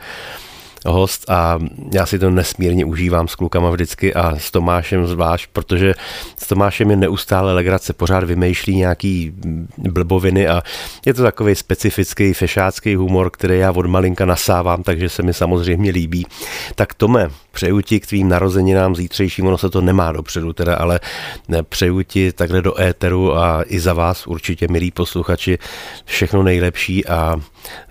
host 0.87 1.29
a 1.29 1.59
já 1.93 2.05
si 2.05 2.19
to 2.19 2.29
nesmírně 2.29 2.85
užívám 2.85 3.27
s 3.27 3.35
klukama 3.35 3.69
vždycky 3.69 4.13
a 4.13 4.39
s 4.39 4.51
Tomášem 4.51 5.07
zvlášť, 5.07 5.49
protože 5.53 5.93
s 6.37 6.47
Tomášem 6.47 6.89
je 6.89 6.95
neustále 6.95 7.53
legrace, 7.53 7.93
pořád 7.93 8.23
vymýšlí 8.23 8.75
nějaký 8.75 9.33
blboviny 9.77 10.47
a 10.47 10.63
je 11.05 11.13
to 11.13 11.23
takový 11.23 11.55
specifický 11.55 12.33
fešácký 12.33 12.95
humor, 12.95 13.29
který 13.29 13.59
já 13.59 13.71
od 13.71 13.85
malinka 13.85 14.25
nasávám, 14.25 14.83
takže 14.83 15.09
se 15.09 15.23
mi 15.23 15.33
samozřejmě 15.33 15.91
líbí. 15.91 16.25
Tak 16.75 16.93
Tome, 16.93 17.29
přeju 17.57 17.81
ti 17.81 17.99
k 17.99 18.07
tvým 18.07 18.29
narozeninám 18.29 18.95
zítřejším, 18.95 19.47
ono 19.47 19.57
se 19.57 19.69
to 19.69 19.81
nemá 19.81 20.11
dopředu 20.11 20.53
teda, 20.53 20.75
ale 20.75 20.99
přeju 21.69 22.01
ti 22.01 22.31
takhle 22.31 22.61
do 22.61 22.81
éteru 22.81 23.37
a 23.37 23.63
i 23.65 23.79
za 23.79 23.93
vás 23.93 24.27
určitě, 24.27 24.67
milí 24.67 24.91
posluchači, 24.91 25.57
všechno 26.05 26.43
nejlepší 26.43 27.05
a 27.05 27.35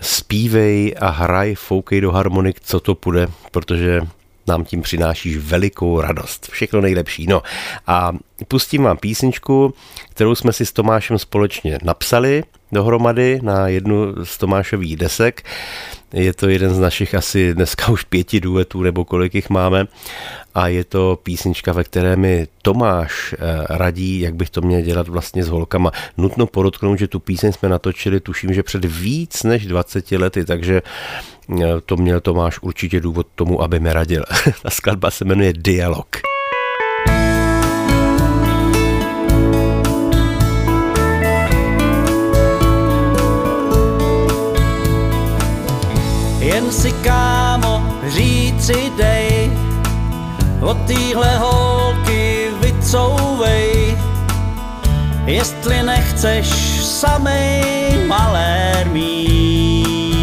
zpívej 0.00 0.94
a 1.00 1.08
hraj, 1.08 1.54
foukej 1.54 2.00
do 2.00 2.12
harmonik, 2.12 2.60
co 2.60 2.80
to 2.80 2.94
půjde, 2.94 3.28
protože 3.50 4.00
nám 4.46 4.64
tím 4.64 4.82
přinášíš 4.82 5.36
velikou 5.36 6.00
radost. 6.00 6.48
Všechno 6.50 6.80
nejlepší. 6.80 7.26
No 7.26 7.42
a 7.86 8.12
pustím 8.44 8.82
vám 8.82 8.96
písničku, 8.96 9.74
kterou 10.10 10.34
jsme 10.34 10.52
si 10.52 10.66
s 10.66 10.72
Tomášem 10.72 11.18
společně 11.18 11.78
napsali 11.82 12.44
dohromady 12.72 13.40
na 13.42 13.68
jednu 13.68 14.24
z 14.24 14.38
Tomášových 14.38 14.96
desek. 14.96 15.42
Je 16.12 16.32
to 16.32 16.48
jeden 16.48 16.74
z 16.74 16.78
našich 16.78 17.14
asi 17.14 17.54
dneska 17.54 17.88
už 17.88 18.04
pěti 18.04 18.40
duetů, 18.40 18.82
nebo 18.82 19.04
kolik 19.04 19.34
jich 19.34 19.50
máme. 19.50 19.86
A 20.54 20.68
je 20.68 20.84
to 20.84 21.18
písnička, 21.22 21.72
ve 21.72 21.84
které 21.84 22.16
mi 22.16 22.48
Tomáš 22.62 23.34
eh, 23.34 23.38
radí, 23.70 24.20
jak 24.20 24.34
bych 24.34 24.50
to 24.50 24.60
měl 24.60 24.80
dělat 24.80 25.08
vlastně 25.08 25.44
s 25.44 25.48
holkama. 25.48 25.90
Nutno 26.16 26.46
podotknout, 26.46 26.98
že 26.98 27.08
tu 27.08 27.20
píseň 27.20 27.52
jsme 27.52 27.68
natočili, 27.68 28.20
tuším, 28.20 28.54
že 28.54 28.62
před 28.62 28.84
víc 28.84 29.42
než 29.42 29.66
20 29.66 30.12
lety, 30.12 30.44
takže 30.44 30.82
eh, 30.82 31.64
to 31.86 31.96
měl 31.96 32.20
Tomáš 32.20 32.58
určitě 32.62 33.00
důvod 33.00 33.26
tomu, 33.34 33.62
aby 33.62 33.80
mi 33.80 33.92
radil. 33.92 34.24
Ta 34.62 34.70
skladba 34.70 35.10
se 35.10 35.24
jmenuje 35.24 35.52
Dialog. 35.52 36.35
Jen 46.56 46.72
si 46.72 46.92
kámo 47.04 47.84
říci 48.08 48.92
dej, 48.96 49.52
od 50.60 50.76
týhle 50.86 51.38
holky 51.38 52.50
vycouvej, 52.60 53.98
jestli 55.26 55.82
nechceš 55.82 56.48
samej 56.84 57.62
malér 58.06 58.88
mít. 58.88 60.16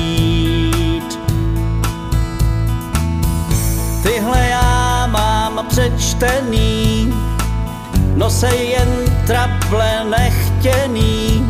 Tyhle 4.04 4.48
já 4.50 5.08
mám 5.12 5.66
přečtený, 5.70 7.14
no 8.16 8.30
jen 8.56 8.90
trable 9.28 10.04
nechtěný, 10.10 11.46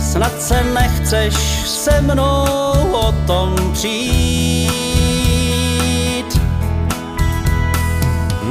snad 0.00 0.42
se 0.42 0.64
nechceš 0.74 1.34
se 1.66 2.00
mnou 2.00 2.91
o 3.02 3.12
tom 3.26 3.54
přijít. 3.72 4.72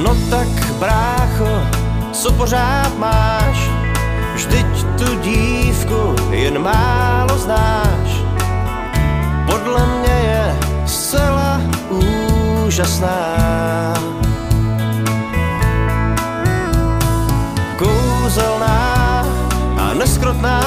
No 0.04 0.16
tak 0.30 0.48
brácho, 0.80 1.64
co 2.12 2.32
pořád 2.32 2.98
máš, 2.98 3.70
vždyť 4.36 4.86
tu 4.98 5.16
dívku 5.22 6.16
jen 6.32 6.60
málo 6.60 7.38
znáš. 7.38 8.10
Podle 9.46 9.86
mě 9.86 10.22
je 10.24 10.56
zcela 10.86 11.62
úžasná. 11.90 13.36
Kouzelná 17.78 19.26
a 19.78 19.94
neskrotná, 19.94 20.62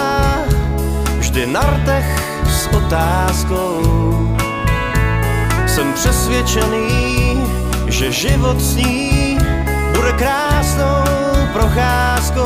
vždy 1.18 1.46
na 1.46 1.60
rtech 1.60 2.23
otázkou. 2.94 3.82
Jsem 5.66 5.92
přesvědčený, 5.92 6.86
že 7.86 8.12
život 8.12 8.60
s 8.60 8.76
ní 8.76 9.38
bude 9.96 10.12
krásnou 10.12 11.04
procházkou. 11.52 12.44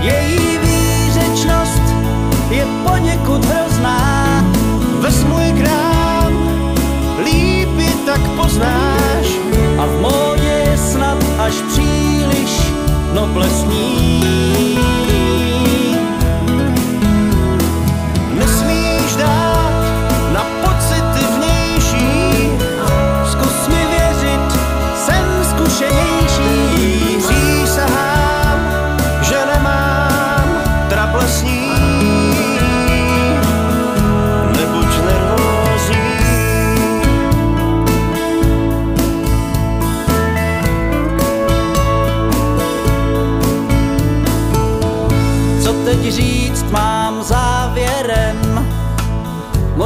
Její 0.00 0.58
výřečnost 0.58 1.82
je 2.50 2.66
poněkud 2.88 3.44
hrozná, 3.44 4.44
Ves 5.00 5.24
můj 5.24 5.52
krám, 5.62 6.32
líp 7.24 7.78
ji 7.78 7.94
tak 8.06 8.20
poznáš. 8.20 9.26
a 9.78 9.86
v 9.86 10.00
módě 10.00 10.78
snad 10.90 11.18
až 11.38 11.54
příliš 11.54 12.72
noblesní. 13.14 14.12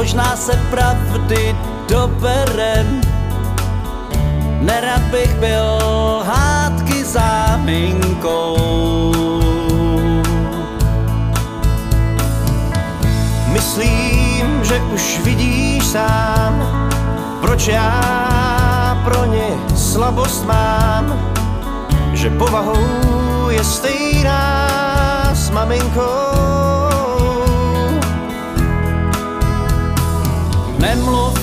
Možná 0.07 0.35
se 0.35 0.55
pravdy 0.71 1.55
doberem. 1.89 3.01
Nerad 4.59 5.01
bych 5.01 5.35
byl 5.35 5.79
hádky 6.25 7.03
záminkou. 7.03 8.57
myslím, 13.51 14.63
že 14.63 14.81
už 14.93 15.19
vidíš 15.23 15.85
sám, 15.85 16.87
proč 17.41 17.67
já 17.67 19.01
pro 19.03 19.25
ně 19.25 19.47
slabost 19.75 20.45
mám, 20.45 21.33
že 22.13 22.29
povahou 22.29 23.49
je 23.49 23.63
stejná 23.63 24.69
s 25.33 25.49
maminkou. 25.49 26.16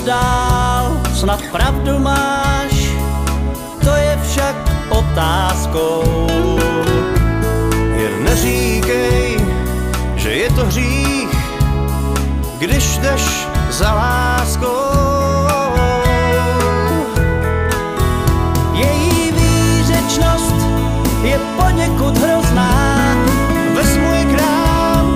Dál, 0.05 1.01
snad 1.13 1.41
pravdu 1.51 1.99
máš, 1.99 2.93
to 3.83 3.89
je 3.89 4.19
však 4.29 4.55
otázkou. 4.89 6.27
Jen 7.97 8.23
neříkej, 8.23 9.37
že 10.15 10.29
je 10.33 10.49
to 10.49 10.65
hřích, 10.65 11.35
když 12.57 12.97
jdeš 12.97 13.47
za 13.69 13.93
láskou. 13.93 14.95
Její 18.73 19.31
výřečnost 19.31 20.55
je 21.23 21.39
poněkud 21.57 22.17
hrozná, 22.17 22.71
Ves 23.75 23.97
můj 23.97 24.35
krám, 24.35 25.07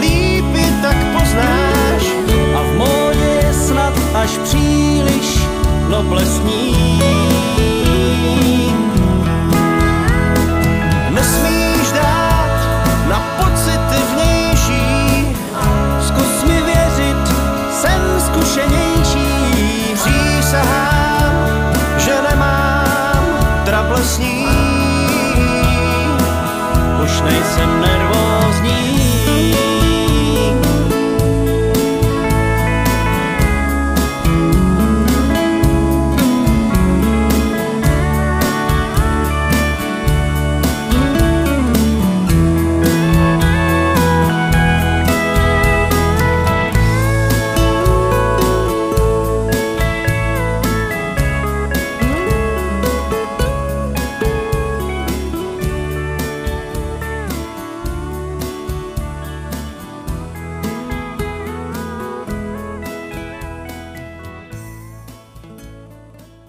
líp 0.00 0.44
tak 0.82 0.96
poznáš. 1.12 1.67
Až 4.22 4.38
příliš 4.38 5.38
noblesní. 5.88 6.74
Dát 11.94 12.60
na 13.08 13.18
pocity 13.36 14.02
vnější, 14.14 15.36
jsem 17.72 18.02
zkušenější. 18.26 19.28
že. 23.66 24.46
Už 27.04 27.20
nejsem 27.20 27.80
nervózní. 27.80 28.07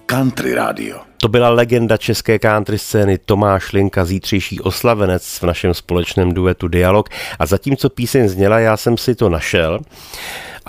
Country 0.09 0.55
Radio. 0.55 1.08
To 1.21 1.27
byla 1.27 1.49
legenda 1.49 1.97
české 1.97 2.39
country 2.39 2.79
scény 2.79 3.17
Tomáš 3.17 3.73
Linka, 3.73 4.05
zítřejší 4.05 4.59
oslavenec 4.59 5.23
v 5.23 5.43
našem 5.43 5.73
společném 5.73 6.31
duetu 6.31 6.67
Dialog. 6.67 7.09
A 7.39 7.45
zatímco 7.45 7.89
píseň 7.89 8.29
zněla, 8.29 8.59
já 8.59 8.77
jsem 8.77 8.97
si 8.97 9.15
to 9.15 9.29
našel. 9.29 9.79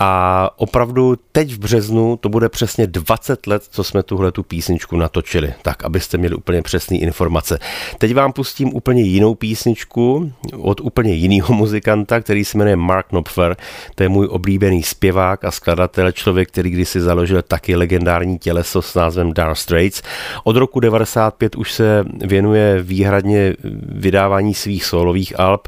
A 0.03 0.49
opravdu 0.55 1.15
teď 1.31 1.53
v 1.53 1.59
březnu 1.59 2.17
to 2.17 2.29
bude 2.29 2.49
přesně 2.49 2.87
20 2.87 3.47
let, 3.47 3.63
co 3.69 3.83
jsme 3.83 4.03
tuhle 4.03 4.31
tu 4.31 4.43
písničku 4.43 4.97
natočili, 4.97 5.53
tak 5.61 5.83
abyste 5.83 6.17
měli 6.17 6.35
úplně 6.35 6.61
přesné 6.61 6.97
informace. 6.97 7.59
Teď 7.97 8.13
vám 8.13 8.33
pustím 8.33 8.73
úplně 8.73 9.01
jinou 9.01 9.35
písničku 9.35 10.31
od 10.57 10.81
úplně 10.81 11.13
jiného 11.13 11.53
muzikanta, 11.53 12.21
který 12.21 12.45
se 12.45 12.57
jmenuje 12.57 12.75
Mark 12.75 13.07
Knopfler. 13.07 13.57
To 13.95 14.03
je 14.03 14.09
můj 14.09 14.27
oblíbený 14.31 14.83
zpěvák 14.83 15.45
a 15.45 15.51
skladatel, 15.51 16.11
člověk, 16.11 16.47
který 16.47 16.69
kdysi 16.69 17.01
založil 17.01 17.41
taky 17.41 17.75
legendární 17.75 18.39
těleso 18.39 18.81
s 18.81 18.95
názvem 18.95 19.33
Dark 19.33 19.57
Straits. 19.57 20.01
Od 20.43 20.55
roku 20.55 20.79
95 20.79 21.55
už 21.55 21.71
se 21.71 22.05
věnuje 22.25 22.81
výhradně 22.81 23.55
vydávání 23.83 24.53
svých 24.53 24.85
solových 24.85 25.39
alb 25.39 25.67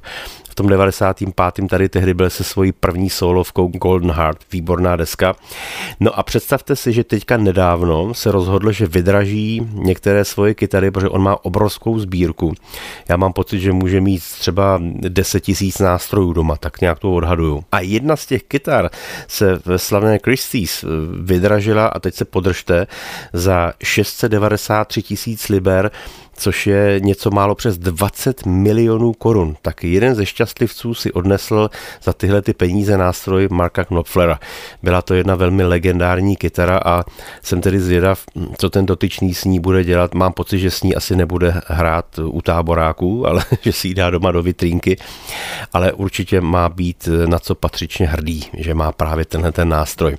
v 0.53 0.55
tom 0.55 0.67
95. 0.67 1.67
tady 1.69 1.89
tehdy 1.89 2.13
byl 2.13 2.29
se 2.29 2.43
svojí 2.43 2.71
první 2.71 3.09
solovkou 3.09 3.67
Golden 3.67 4.11
Heart, 4.11 4.37
výborná 4.51 4.95
deska. 4.95 5.35
No 5.99 6.19
a 6.19 6.23
představte 6.23 6.75
si, 6.75 6.93
že 6.93 7.03
teďka 7.03 7.37
nedávno 7.37 8.13
se 8.13 8.31
rozhodl, 8.31 8.71
že 8.71 8.85
vydraží 8.85 9.61
některé 9.73 10.25
svoje 10.25 10.53
kytary, 10.53 10.91
protože 10.91 11.09
on 11.09 11.21
má 11.21 11.45
obrovskou 11.45 11.99
sbírku. 11.99 12.53
Já 13.09 13.17
mám 13.17 13.33
pocit, 13.33 13.59
že 13.59 13.71
může 13.71 14.01
mít 14.01 14.23
třeba 14.23 14.81
10 14.83 15.39
tisíc 15.39 15.79
nástrojů 15.79 16.33
doma, 16.33 16.55
tak 16.55 16.81
nějak 16.81 16.99
to 16.99 17.13
odhaduju. 17.13 17.63
A 17.71 17.79
jedna 17.79 18.15
z 18.15 18.25
těch 18.25 18.43
kytar 18.43 18.89
se 19.27 19.59
ve 19.65 19.79
slavné 19.79 20.19
Christie's 20.23 20.85
vydražila 21.21 21.87
a 21.87 21.99
teď 21.99 22.15
se 22.15 22.25
podržte 22.25 22.87
za 23.33 23.73
693 23.83 25.01
tisíc 25.01 25.49
liber 25.49 25.91
což 26.35 26.67
je 26.67 26.99
něco 26.99 27.31
málo 27.31 27.55
přes 27.55 27.77
20 27.77 28.45
milionů 28.45 29.13
korun. 29.13 29.55
Tak 29.61 29.83
jeden 29.83 30.15
ze 30.15 30.25
šťastlivců 30.25 30.93
si 30.93 31.11
odnesl 31.11 31.69
za 32.03 32.13
tyhle 32.13 32.41
ty 32.41 32.53
peníze 32.53 32.97
nástroj 32.97 33.47
Marka 33.51 33.83
Knopflera. 33.83 34.39
Byla 34.83 35.01
to 35.01 35.13
jedna 35.13 35.35
velmi 35.35 35.63
legendární 35.63 36.35
kytara 36.35 36.77
a 36.85 37.03
jsem 37.41 37.61
tedy 37.61 37.79
zvědav, 37.79 38.23
co 38.57 38.69
ten 38.69 38.85
dotyčný 38.85 39.33
s 39.33 39.45
ní 39.45 39.59
bude 39.59 39.83
dělat. 39.83 40.13
Mám 40.13 40.33
pocit, 40.33 40.59
že 40.59 40.71
s 40.71 40.83
ní 40.83 40.95
asi 40.95 41.15
nebude 41.15 41.61
hrát 41.67 42.19
u 42.19 42.41
táboráků, 42.41 43.27
ale 43.27 43.43
že 43.61 43.73
si 43.73 43.87
ji 43.87 43.93
dá 43.93 44.09
doma 44.09 44.31
do 44.31 44.43
vitrínky. 44.43 44.97
Ale 45.73 45.93
určitě 45.93 46.41
má 46.41 46.69
být 46.69 47.09
na 47.25 47.39
co 47.39 47.55
patřičně 47.55 48.07
hrdý, 48.07 48.43
že 48.53 48.73
má 48.73 48.91
právě 48.91 49.25
tenhle 49.25 49.51
ten 49.51 49.69
nástroj. 49.69 50.17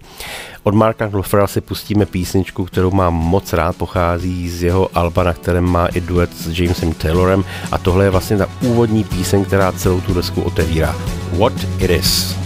Od 0.65 0.75
Marka 0.75 1.09
Knopflera 1.09 1.47
si 1.47 1.61
pustíme 1.61 2.07
písničku, 2.07 2.65
kterou 2.65 2.91
mám 2.91 3.15
moc 3.15 3.53
rád, 3.53 3.77
pochází 3.77 4.51
z 4.51 4.63
jeho 4.63 4.89
alba, 4.95 5.23
na 5.23 5.33
kterém 5.33 5.65
má 5.65 5.87
i 5.87 6.01
duet 6.01 6.31
s 6.37 6.59
Jamesem 6.59 6.93
Taylorem 6.93 7.45
a 7.73 7.79
tohle 7.79 8.05
je 8.05 8.11
vlastně 8.11 8.37
ta 8.37 8.49
úvodní 8.63 9.05
píseň, 9.05 9.45
která 9.45 9.73
celou 9.73 10.01
tu 10.01 10.15
desku 10.15 10.43
otevírá. 10.43 10.97
What 11.39 11.53
It 11.79 11.91
Is. 11.91 12.37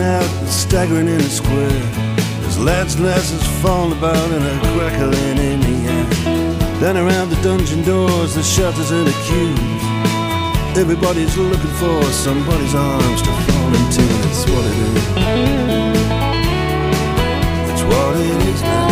Out 0.00 0.28
and 0.40 0.48
staggering 0.48 1.08
in 1.08 1.18
the 1.18 1.24
square. 1.24 1.82
There's 2.40 2.58
lads 2.58 2.94
and 2.94 3.04
lasses 3.04 3.42
falling 3.62 3.96
about 3.96 4.30
and 4.30 4.44
a 4.44 4.58
crackling 4.72 5.38
in 5.38 5.60
the 5.60 5.76
air. 5.90 6.06
Then 6.80 6.96
around 6.96 7.30
the 7.30 7.40
dungeon 7.42 7.82
doors, 7.82 8.34
the 8.34 8.42
shutters 8.42 8.90
and 8.90 9.06
the 9.06 9.12
queues. 9.26 9.58
Everybody's 10.76 11.36
looking 11.36 11.70
for 11.78 12.02
somebody's 12.12 12.74
arms 12.74 13.22
to 13.22 13.30
fall 13.30 13.74
into. 13.80 14.02
That's 14.02 14.44
what 14.50 14.64
it 14.64 14.76
is. 14.84 15.04
That's 17.66 17.82
what 17.82 18.16
it 18.16 18.48
is 18.48 18.62
now. 18.62 18.88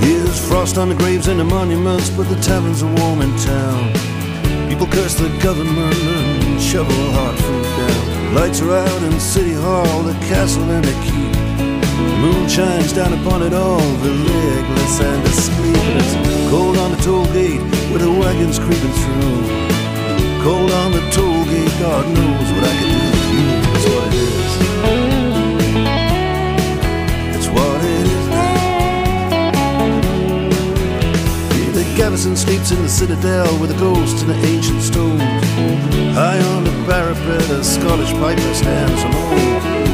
Here's 0.00 0.48
frost 0.48 0.76
on 0.78 0.88
the 0.88 0.94
graves 0.94 1.28
and 1.28 1.40
the 1.40 1.44
monuments, 1.44 2.10
but 2.10 2.28
the 2.28 2.36
taverns 2.36 2.82
are 2.82 2.94
warm 2.96 3.22
in 3.22 3.34
town. 3.38 3.92
People 4.68 4.86
curse 4.86 5.14
the 5.14 5.28
government 5.42 5.94
and 5.94 6.60
shovel 6.60 7.12
hard. 7.12 7.51
Lights 8.32 8.60
are 8.62 8.72
out 8.72 9.02
in 9.02 9.20
City 9.20 9.52
Hall, 9.52 10.02
the 10.02 10.14
castle 10.26 10.62
and 10.70 10.82
the 10.82 10.92
keep. 11.04 11.32
The 11.32 12.16
moon 12.18 12.48
shines 12.48 12.92
down 12.94 13.12
upon 13.12 13.42
it 13.42 13.52
all, 13.52 13.78
the 13.78 14.10
legless 14.10 15.00
and 15.00 15.22
the 15.22 15.32
sleepless. 15.32 16.14
Cold 16.48 16.78
on 16.78 16.92
the 16.92 16.96
toll 17.02 17.26
gate 17.26 17.60
with 17.92 18.00
the 18.00 18.10
wagons 18.10 18.58
creeping 18.58 18.92
through. 19.04 19.42
Cold 20.42 20.70
on 20.70 20.92
the 20.92 21.02
toll 21.10 21.44
gate, 21.44 21.78
God 21.78 22.06
knows 22.08 22.52
what 22.54 22.64
I 22.64 22.72
can 22.78 22.88
do 22.88 23.00
with 23.12 23.28
you. 23.36 23.46
That's 23.68 23.86
what 23.92 24.06
it 24.08 24.14
is. 24.16 24.52
It's 27.36 27.48
what 27.48 27.80
it 27.84 28.06
is 28.16 28.26
now. 28.28 28.56
The 31.74 31.84
garrison 31.98 32.34
sleeps 32.34 32.70
in 32.70 32.80
the 32.80 32.88
citadel 32.88 33.58
with 33.60 33.70
a 33.72 33.78
ghost 33.78 34.22
in 34.22 34.28
the 34.28 34.38
ancient 34.46 34.80
stones. 34.80 35.22
High 36.16 36.40
on 36.56 36.64
the 36.64 36.71
parapet, 36.86 37.50
a 37.50 37.62
Scottish 37.62 38.12
piper 38.14 38.54
stands 38.54 39.02
alone. 39.02 39.38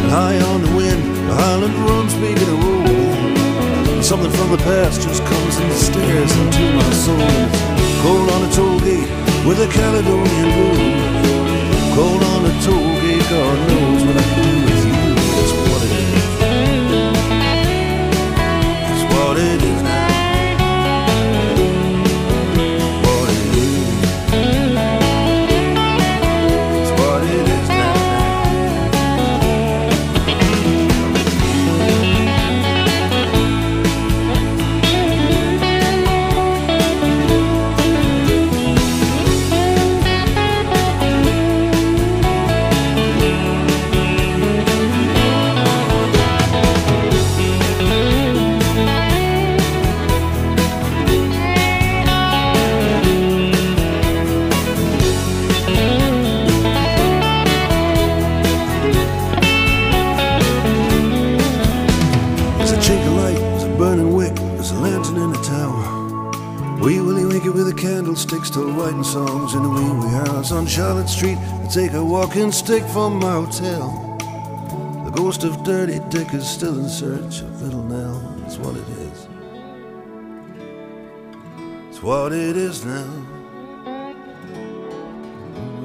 And 0.03 0.11
high 0.11 0.39
on 0.53 0.62
the 0.62 0.74
wind, 0.76 1.03
the 1.28 1.34
Highland 1.34 1.74
drums 1.74 2.14
begin 2.14 2.47
to 2.47 2.57
roll. 2.64 4.03
Something 4.03 4.30
from 4.30 4.51
the 4.51 4.59
past 4.59 5.03
just 5.03 5.22
comes 5.24 5.57
and 5.57 5.72
stares 5.72 6.32
into 6.43 6.64
my 6.80 6.91
soul. 7.05 7.30
Cold 8.03 8.30
on 8.30 8.43
a 8.49 8.51
toll 8.53 8.80
gate 8.80 9.11
with 9.47 9.59
a 9.61 9.68
Caledonian 9.72 10.49
blues. 10.57 11.95
Cold 11.95 12.22
on 12.22 12.45
a 12.47 12.55
toll 12.62 12.95
gate, 13.03 13.28
God 13.28 13.59
knows 13.68 14.05
what 14.07 14.16
I 14.16 14.43
do 14.43 14.67
walking 72.39 72.53
stick 72.53 72.84
from 72.84 73.18
my 73.18 73.32
hotel. 73.32 74.16
The 75.05 75.11
ghost 75.11 75.43
of 75.43 75.64
Dirty 75.64 75.99
Dick 76.09 76.32
is 76.34 76.49
still 76.49 76.78
in 76.78 76.89
search 76.89 77.41
of 77.41 77.62
Little 77.62 77.82
Nell. 77.82 78.20
That's 78.39 78.59
what 78.59 78.76
it 78.76 78.89
is. 78.89 79.28
It's 81.89 82.01
what 82.01 82.32
it 82.32 82.57
is 82.57 82.84
now. 82.84 83.26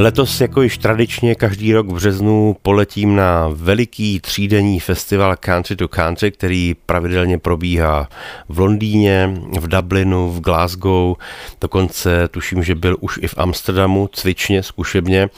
Letos 0.00 0.40
jako 0.40 0.62
již 0.62 0.78
tradičně 0.78 1.34
každý 1.34 1.72
rok 1.72 1.86
v 1.86 1.94
březnu 1.94 2.56
poletím 2.62 3.16
na 3.16 3.48
veliký 3.52 4.20
třídenní 4.20 4.80
festival 4.80 5.36
Country 5.36 5.76
to 5.76 5.88
Country, 5.88 6.30
který 6.30 6.74
pravidelně 6.86 7.38
probíhá 7.38 8.08
v 8.48 8.58
Londýně, 8.58 9.34
v 9.60 9.68
Dublinu, 9.68 10.30
v 10.30 10.40
Glasgow, 10.40 11.16
dokonce 11.60 12.28
tuším, 12.28 12.62
že 12.62 12.74
byl 12.74 12.96
už 13.00 13.18
i 13.22 13.28
v 13.28 13.34
Amsterdamu, 13.38 14.08
cvičně, 14.12 14.62
zkušebně. 14.62 15.28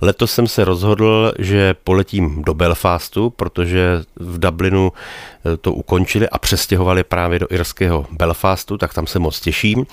Letos 0.00 0.32
jsem 0.32 0.46
se 0.46 0.64
rozhodl, 0.64 1.32
že 1.38 1.74
poletím 1.84 2.42
do 2.42 2.54
Belfastu, 2.54 3.30
protože 3.30 4.02
v 4.16 4.38
Dublinu 4.38 4.92
to 5.60 5.72
ukončili 5.72 6.28
a 6.28 6.38
přestěhovali 6.38 7.04
právě 7.04 7.38
do 7.38 7.46
irského 7.50 8.06
Belfastu, 8.10 8.78
tak 8.78 8.94
tam 8.94 9.06
se 9.06 9.18
moc 9.18 9.40
těším. 9.40 9.86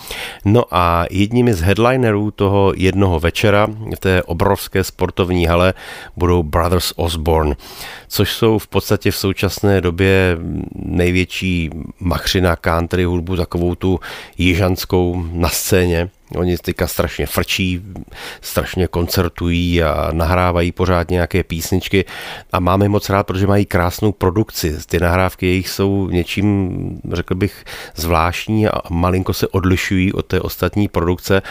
No 0.46 0.64
a 0.72 1.06
jedními 1.10 1.54
z 1.54 1.62
headlinerů 1.62 2.32
toho 2.32 2.74
jednoho 2.76 3.20
večera 3.20 3.68
v 3.96 4.00
té 4.00 4.24
obrovské 4.24 4.84
sportovní 4.84 5.46
hale 5.46 5.74
budou 6.18 6.44
Brothers 6.44 6.94
Osborne, 6.96 7.56
což 8.08 8.34
jsou 8.34 8.60
v 8.60 8.68
podstatě 8.68 9.12
v 9.12 9.18
současné 9.18 9.82
době 9.82 10.38
největší 10.76 11.70
machřina 12.00 12.56
country 12.56 13.04
hudbu, 13.04 13.36
takovou 13.36 13.76
tu 13.76 14.00
jižanskou 14.38 15.26
na 15.32 15.50
scéně. 15.50 16.10
Oni 16.36 16.58
teďka 16.58 16.88
strašně 16.88 17.26
frčí, 17.26 17.82
strašně 18.42 18.88
koncertují 18.88 19.84
a 19.84 20.10
nahrávají 20.12 20.72
pořád 20.72 21.12
nějaké 21.12 21.44
písničky 21.44 22.06
a 22.52 22.60
máme 22.60 22.90
moc 22.90 23.10
rád, 23.10 23.28
protože 23.28 23.48
mají 23.48 23.66
krásnou 23.66 24.12
produkci. 24.12 24.78
Ty 24.88 25.00
nahrávky 25.00 25.46
jejich 25.46 25.70
jsou 25.70 26.10
něčím, 26.10 27.02
řekl 27.12 27.36
bych, 27.36 27.66
zvláštní 27.96 28.68
a 28.68 28.82
malinko 28.90 29.34
se 29.34 29.48
odlišují 29.48 30.14
od 30.14 30.26
té 30.26 30.42
ostatní 30.42 30.88
produkce 30.88 31.42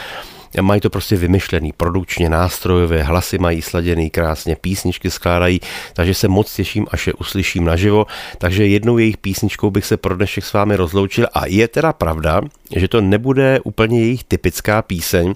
mají 0.62 0.80
to 0.80 0.90
prostě 0.90 1.16
vymyšlený, 1.16 1.72
produkčně, 1.72 2.28
nástrojové, 2.28 3.02
hlasy 3.02 3.38
mají 3.38 3.62
sladěný 3.62 4.10
krásně, 4.10 4.56
písničky 4.56 5.10
skládají, 5.10 5.60
takže 5.92 6.14
se 6.14 6.28
moc 6.28 6.54
těším, 6.54 6.86
až 6.90 7.06
je 7.06 7.12
uslyším 7.12 7.64
naživo. 7.64 8.06
Takže 8.38 8.66
jednou 8.66 8.98
jejich 8.98 9.16
písničkou 9.16 9.70
bych 9.70 9.86
se 9.86 9.96
pro 9.96 10.16
dnešek 10.16 10.44
s 10.44 10.52
vámi 10.52 10.76
rozloučil 10.76 11.26
a 11.34 11.46
je 11.46 11.68
teda 11.68 11.92
pravda, 11.92 12.40
že 12.76 12.88
to 12.88 13.00
nebude 13.00 13.60
úplně 13.64 14.00
jejich 14.00 14.24
typická 14.24 14.82
píseň. 14.82 15.34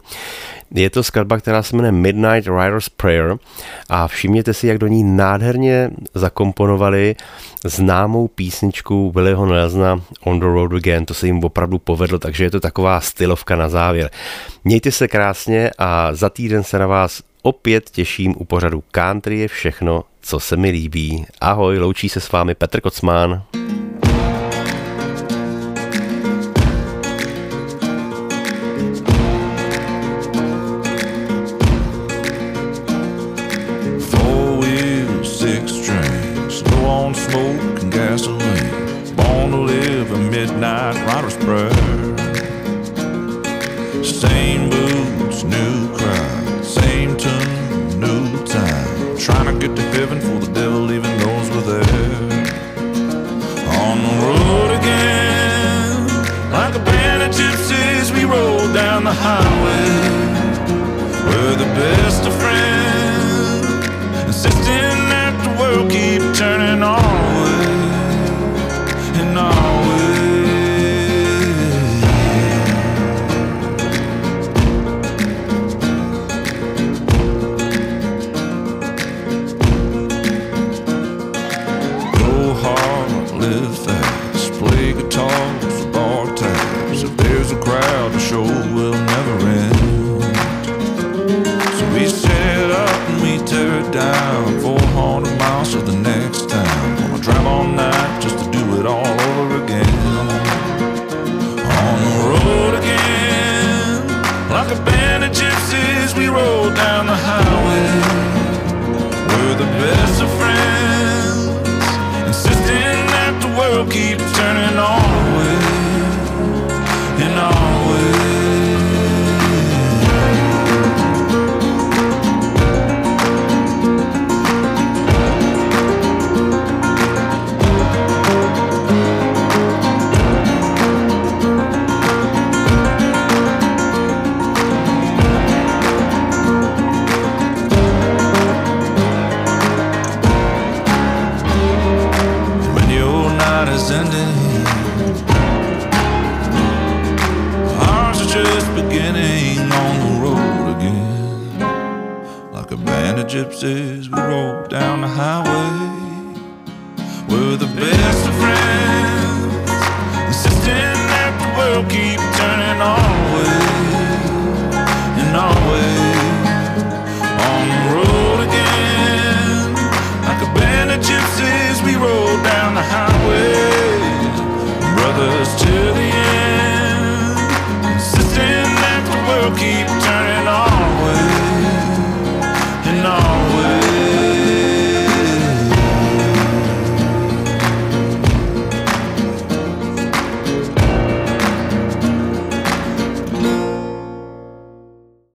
Je 0.74 0.90
to 0.90 1.02
skladba, 1.02 1.38
která 1.38 1.62
se 1.62 1.76
jmenuje 1.76 1.92
Midnight 1.92 2.48
Rider's 2.48 2.88
Prayer 2.88 3.36
a 3.88 4.08
všimněte 4.08 4.54
si, 4.54 4.66
jak 4.66 4.78
do 4.78 4.86
ní 4.86 5.04
nádherně 5.04 5.90
zakomponovali 6.14 7.16
známou 7.64 8.28
písničku 8.28 9.12
Billyho 9.12 9.46
Nelsona 9.46 10.02
On 10.24 10.40
the 10.40 10.46
Road 10.46 10.72
Again. 10.72 11.06
To 11.06 11.14
se 11.14 11.26
jim 11.26 11.44
opravdu 11.44 11.78
povedlo, 11.78 12.18
takže 12.18 12.44
je 12.44 12.50
to 12.50 12.60
taková 12.60 13.00
stylovka 13.00 13.56
na 13.56 13.68
závěr. 13.68 14.10
Mějte 14.64 14.92
se 14.92 15.08
krásně 15.08 15.70
a 15.78 16.14
za 16.14 16.30
týden 16.30 16.62
se 16.62 16.78
na 16.78 16.86
vás 16.86 17.22
opět 17.42 17.90
těším 17.90 18.34
u 18.38 18.44
pořadu 18.44 18.82
Country 18.90 19.38
je 19.38 19.48
všechno, 19.48 20.04
co 20.20 20.40
se 20.40 20.56
mi 20.56 20.70
líbí. 20.70 21.26
Ahoj, 21.40 21.78
loučí 21.78 22.08
se 22.08 22.20
s 22.20 22.32
vámi 22.32 22.54
Petr 22.54 22.80
Kocmán. 22.80 23.42
show. 88.30 88.79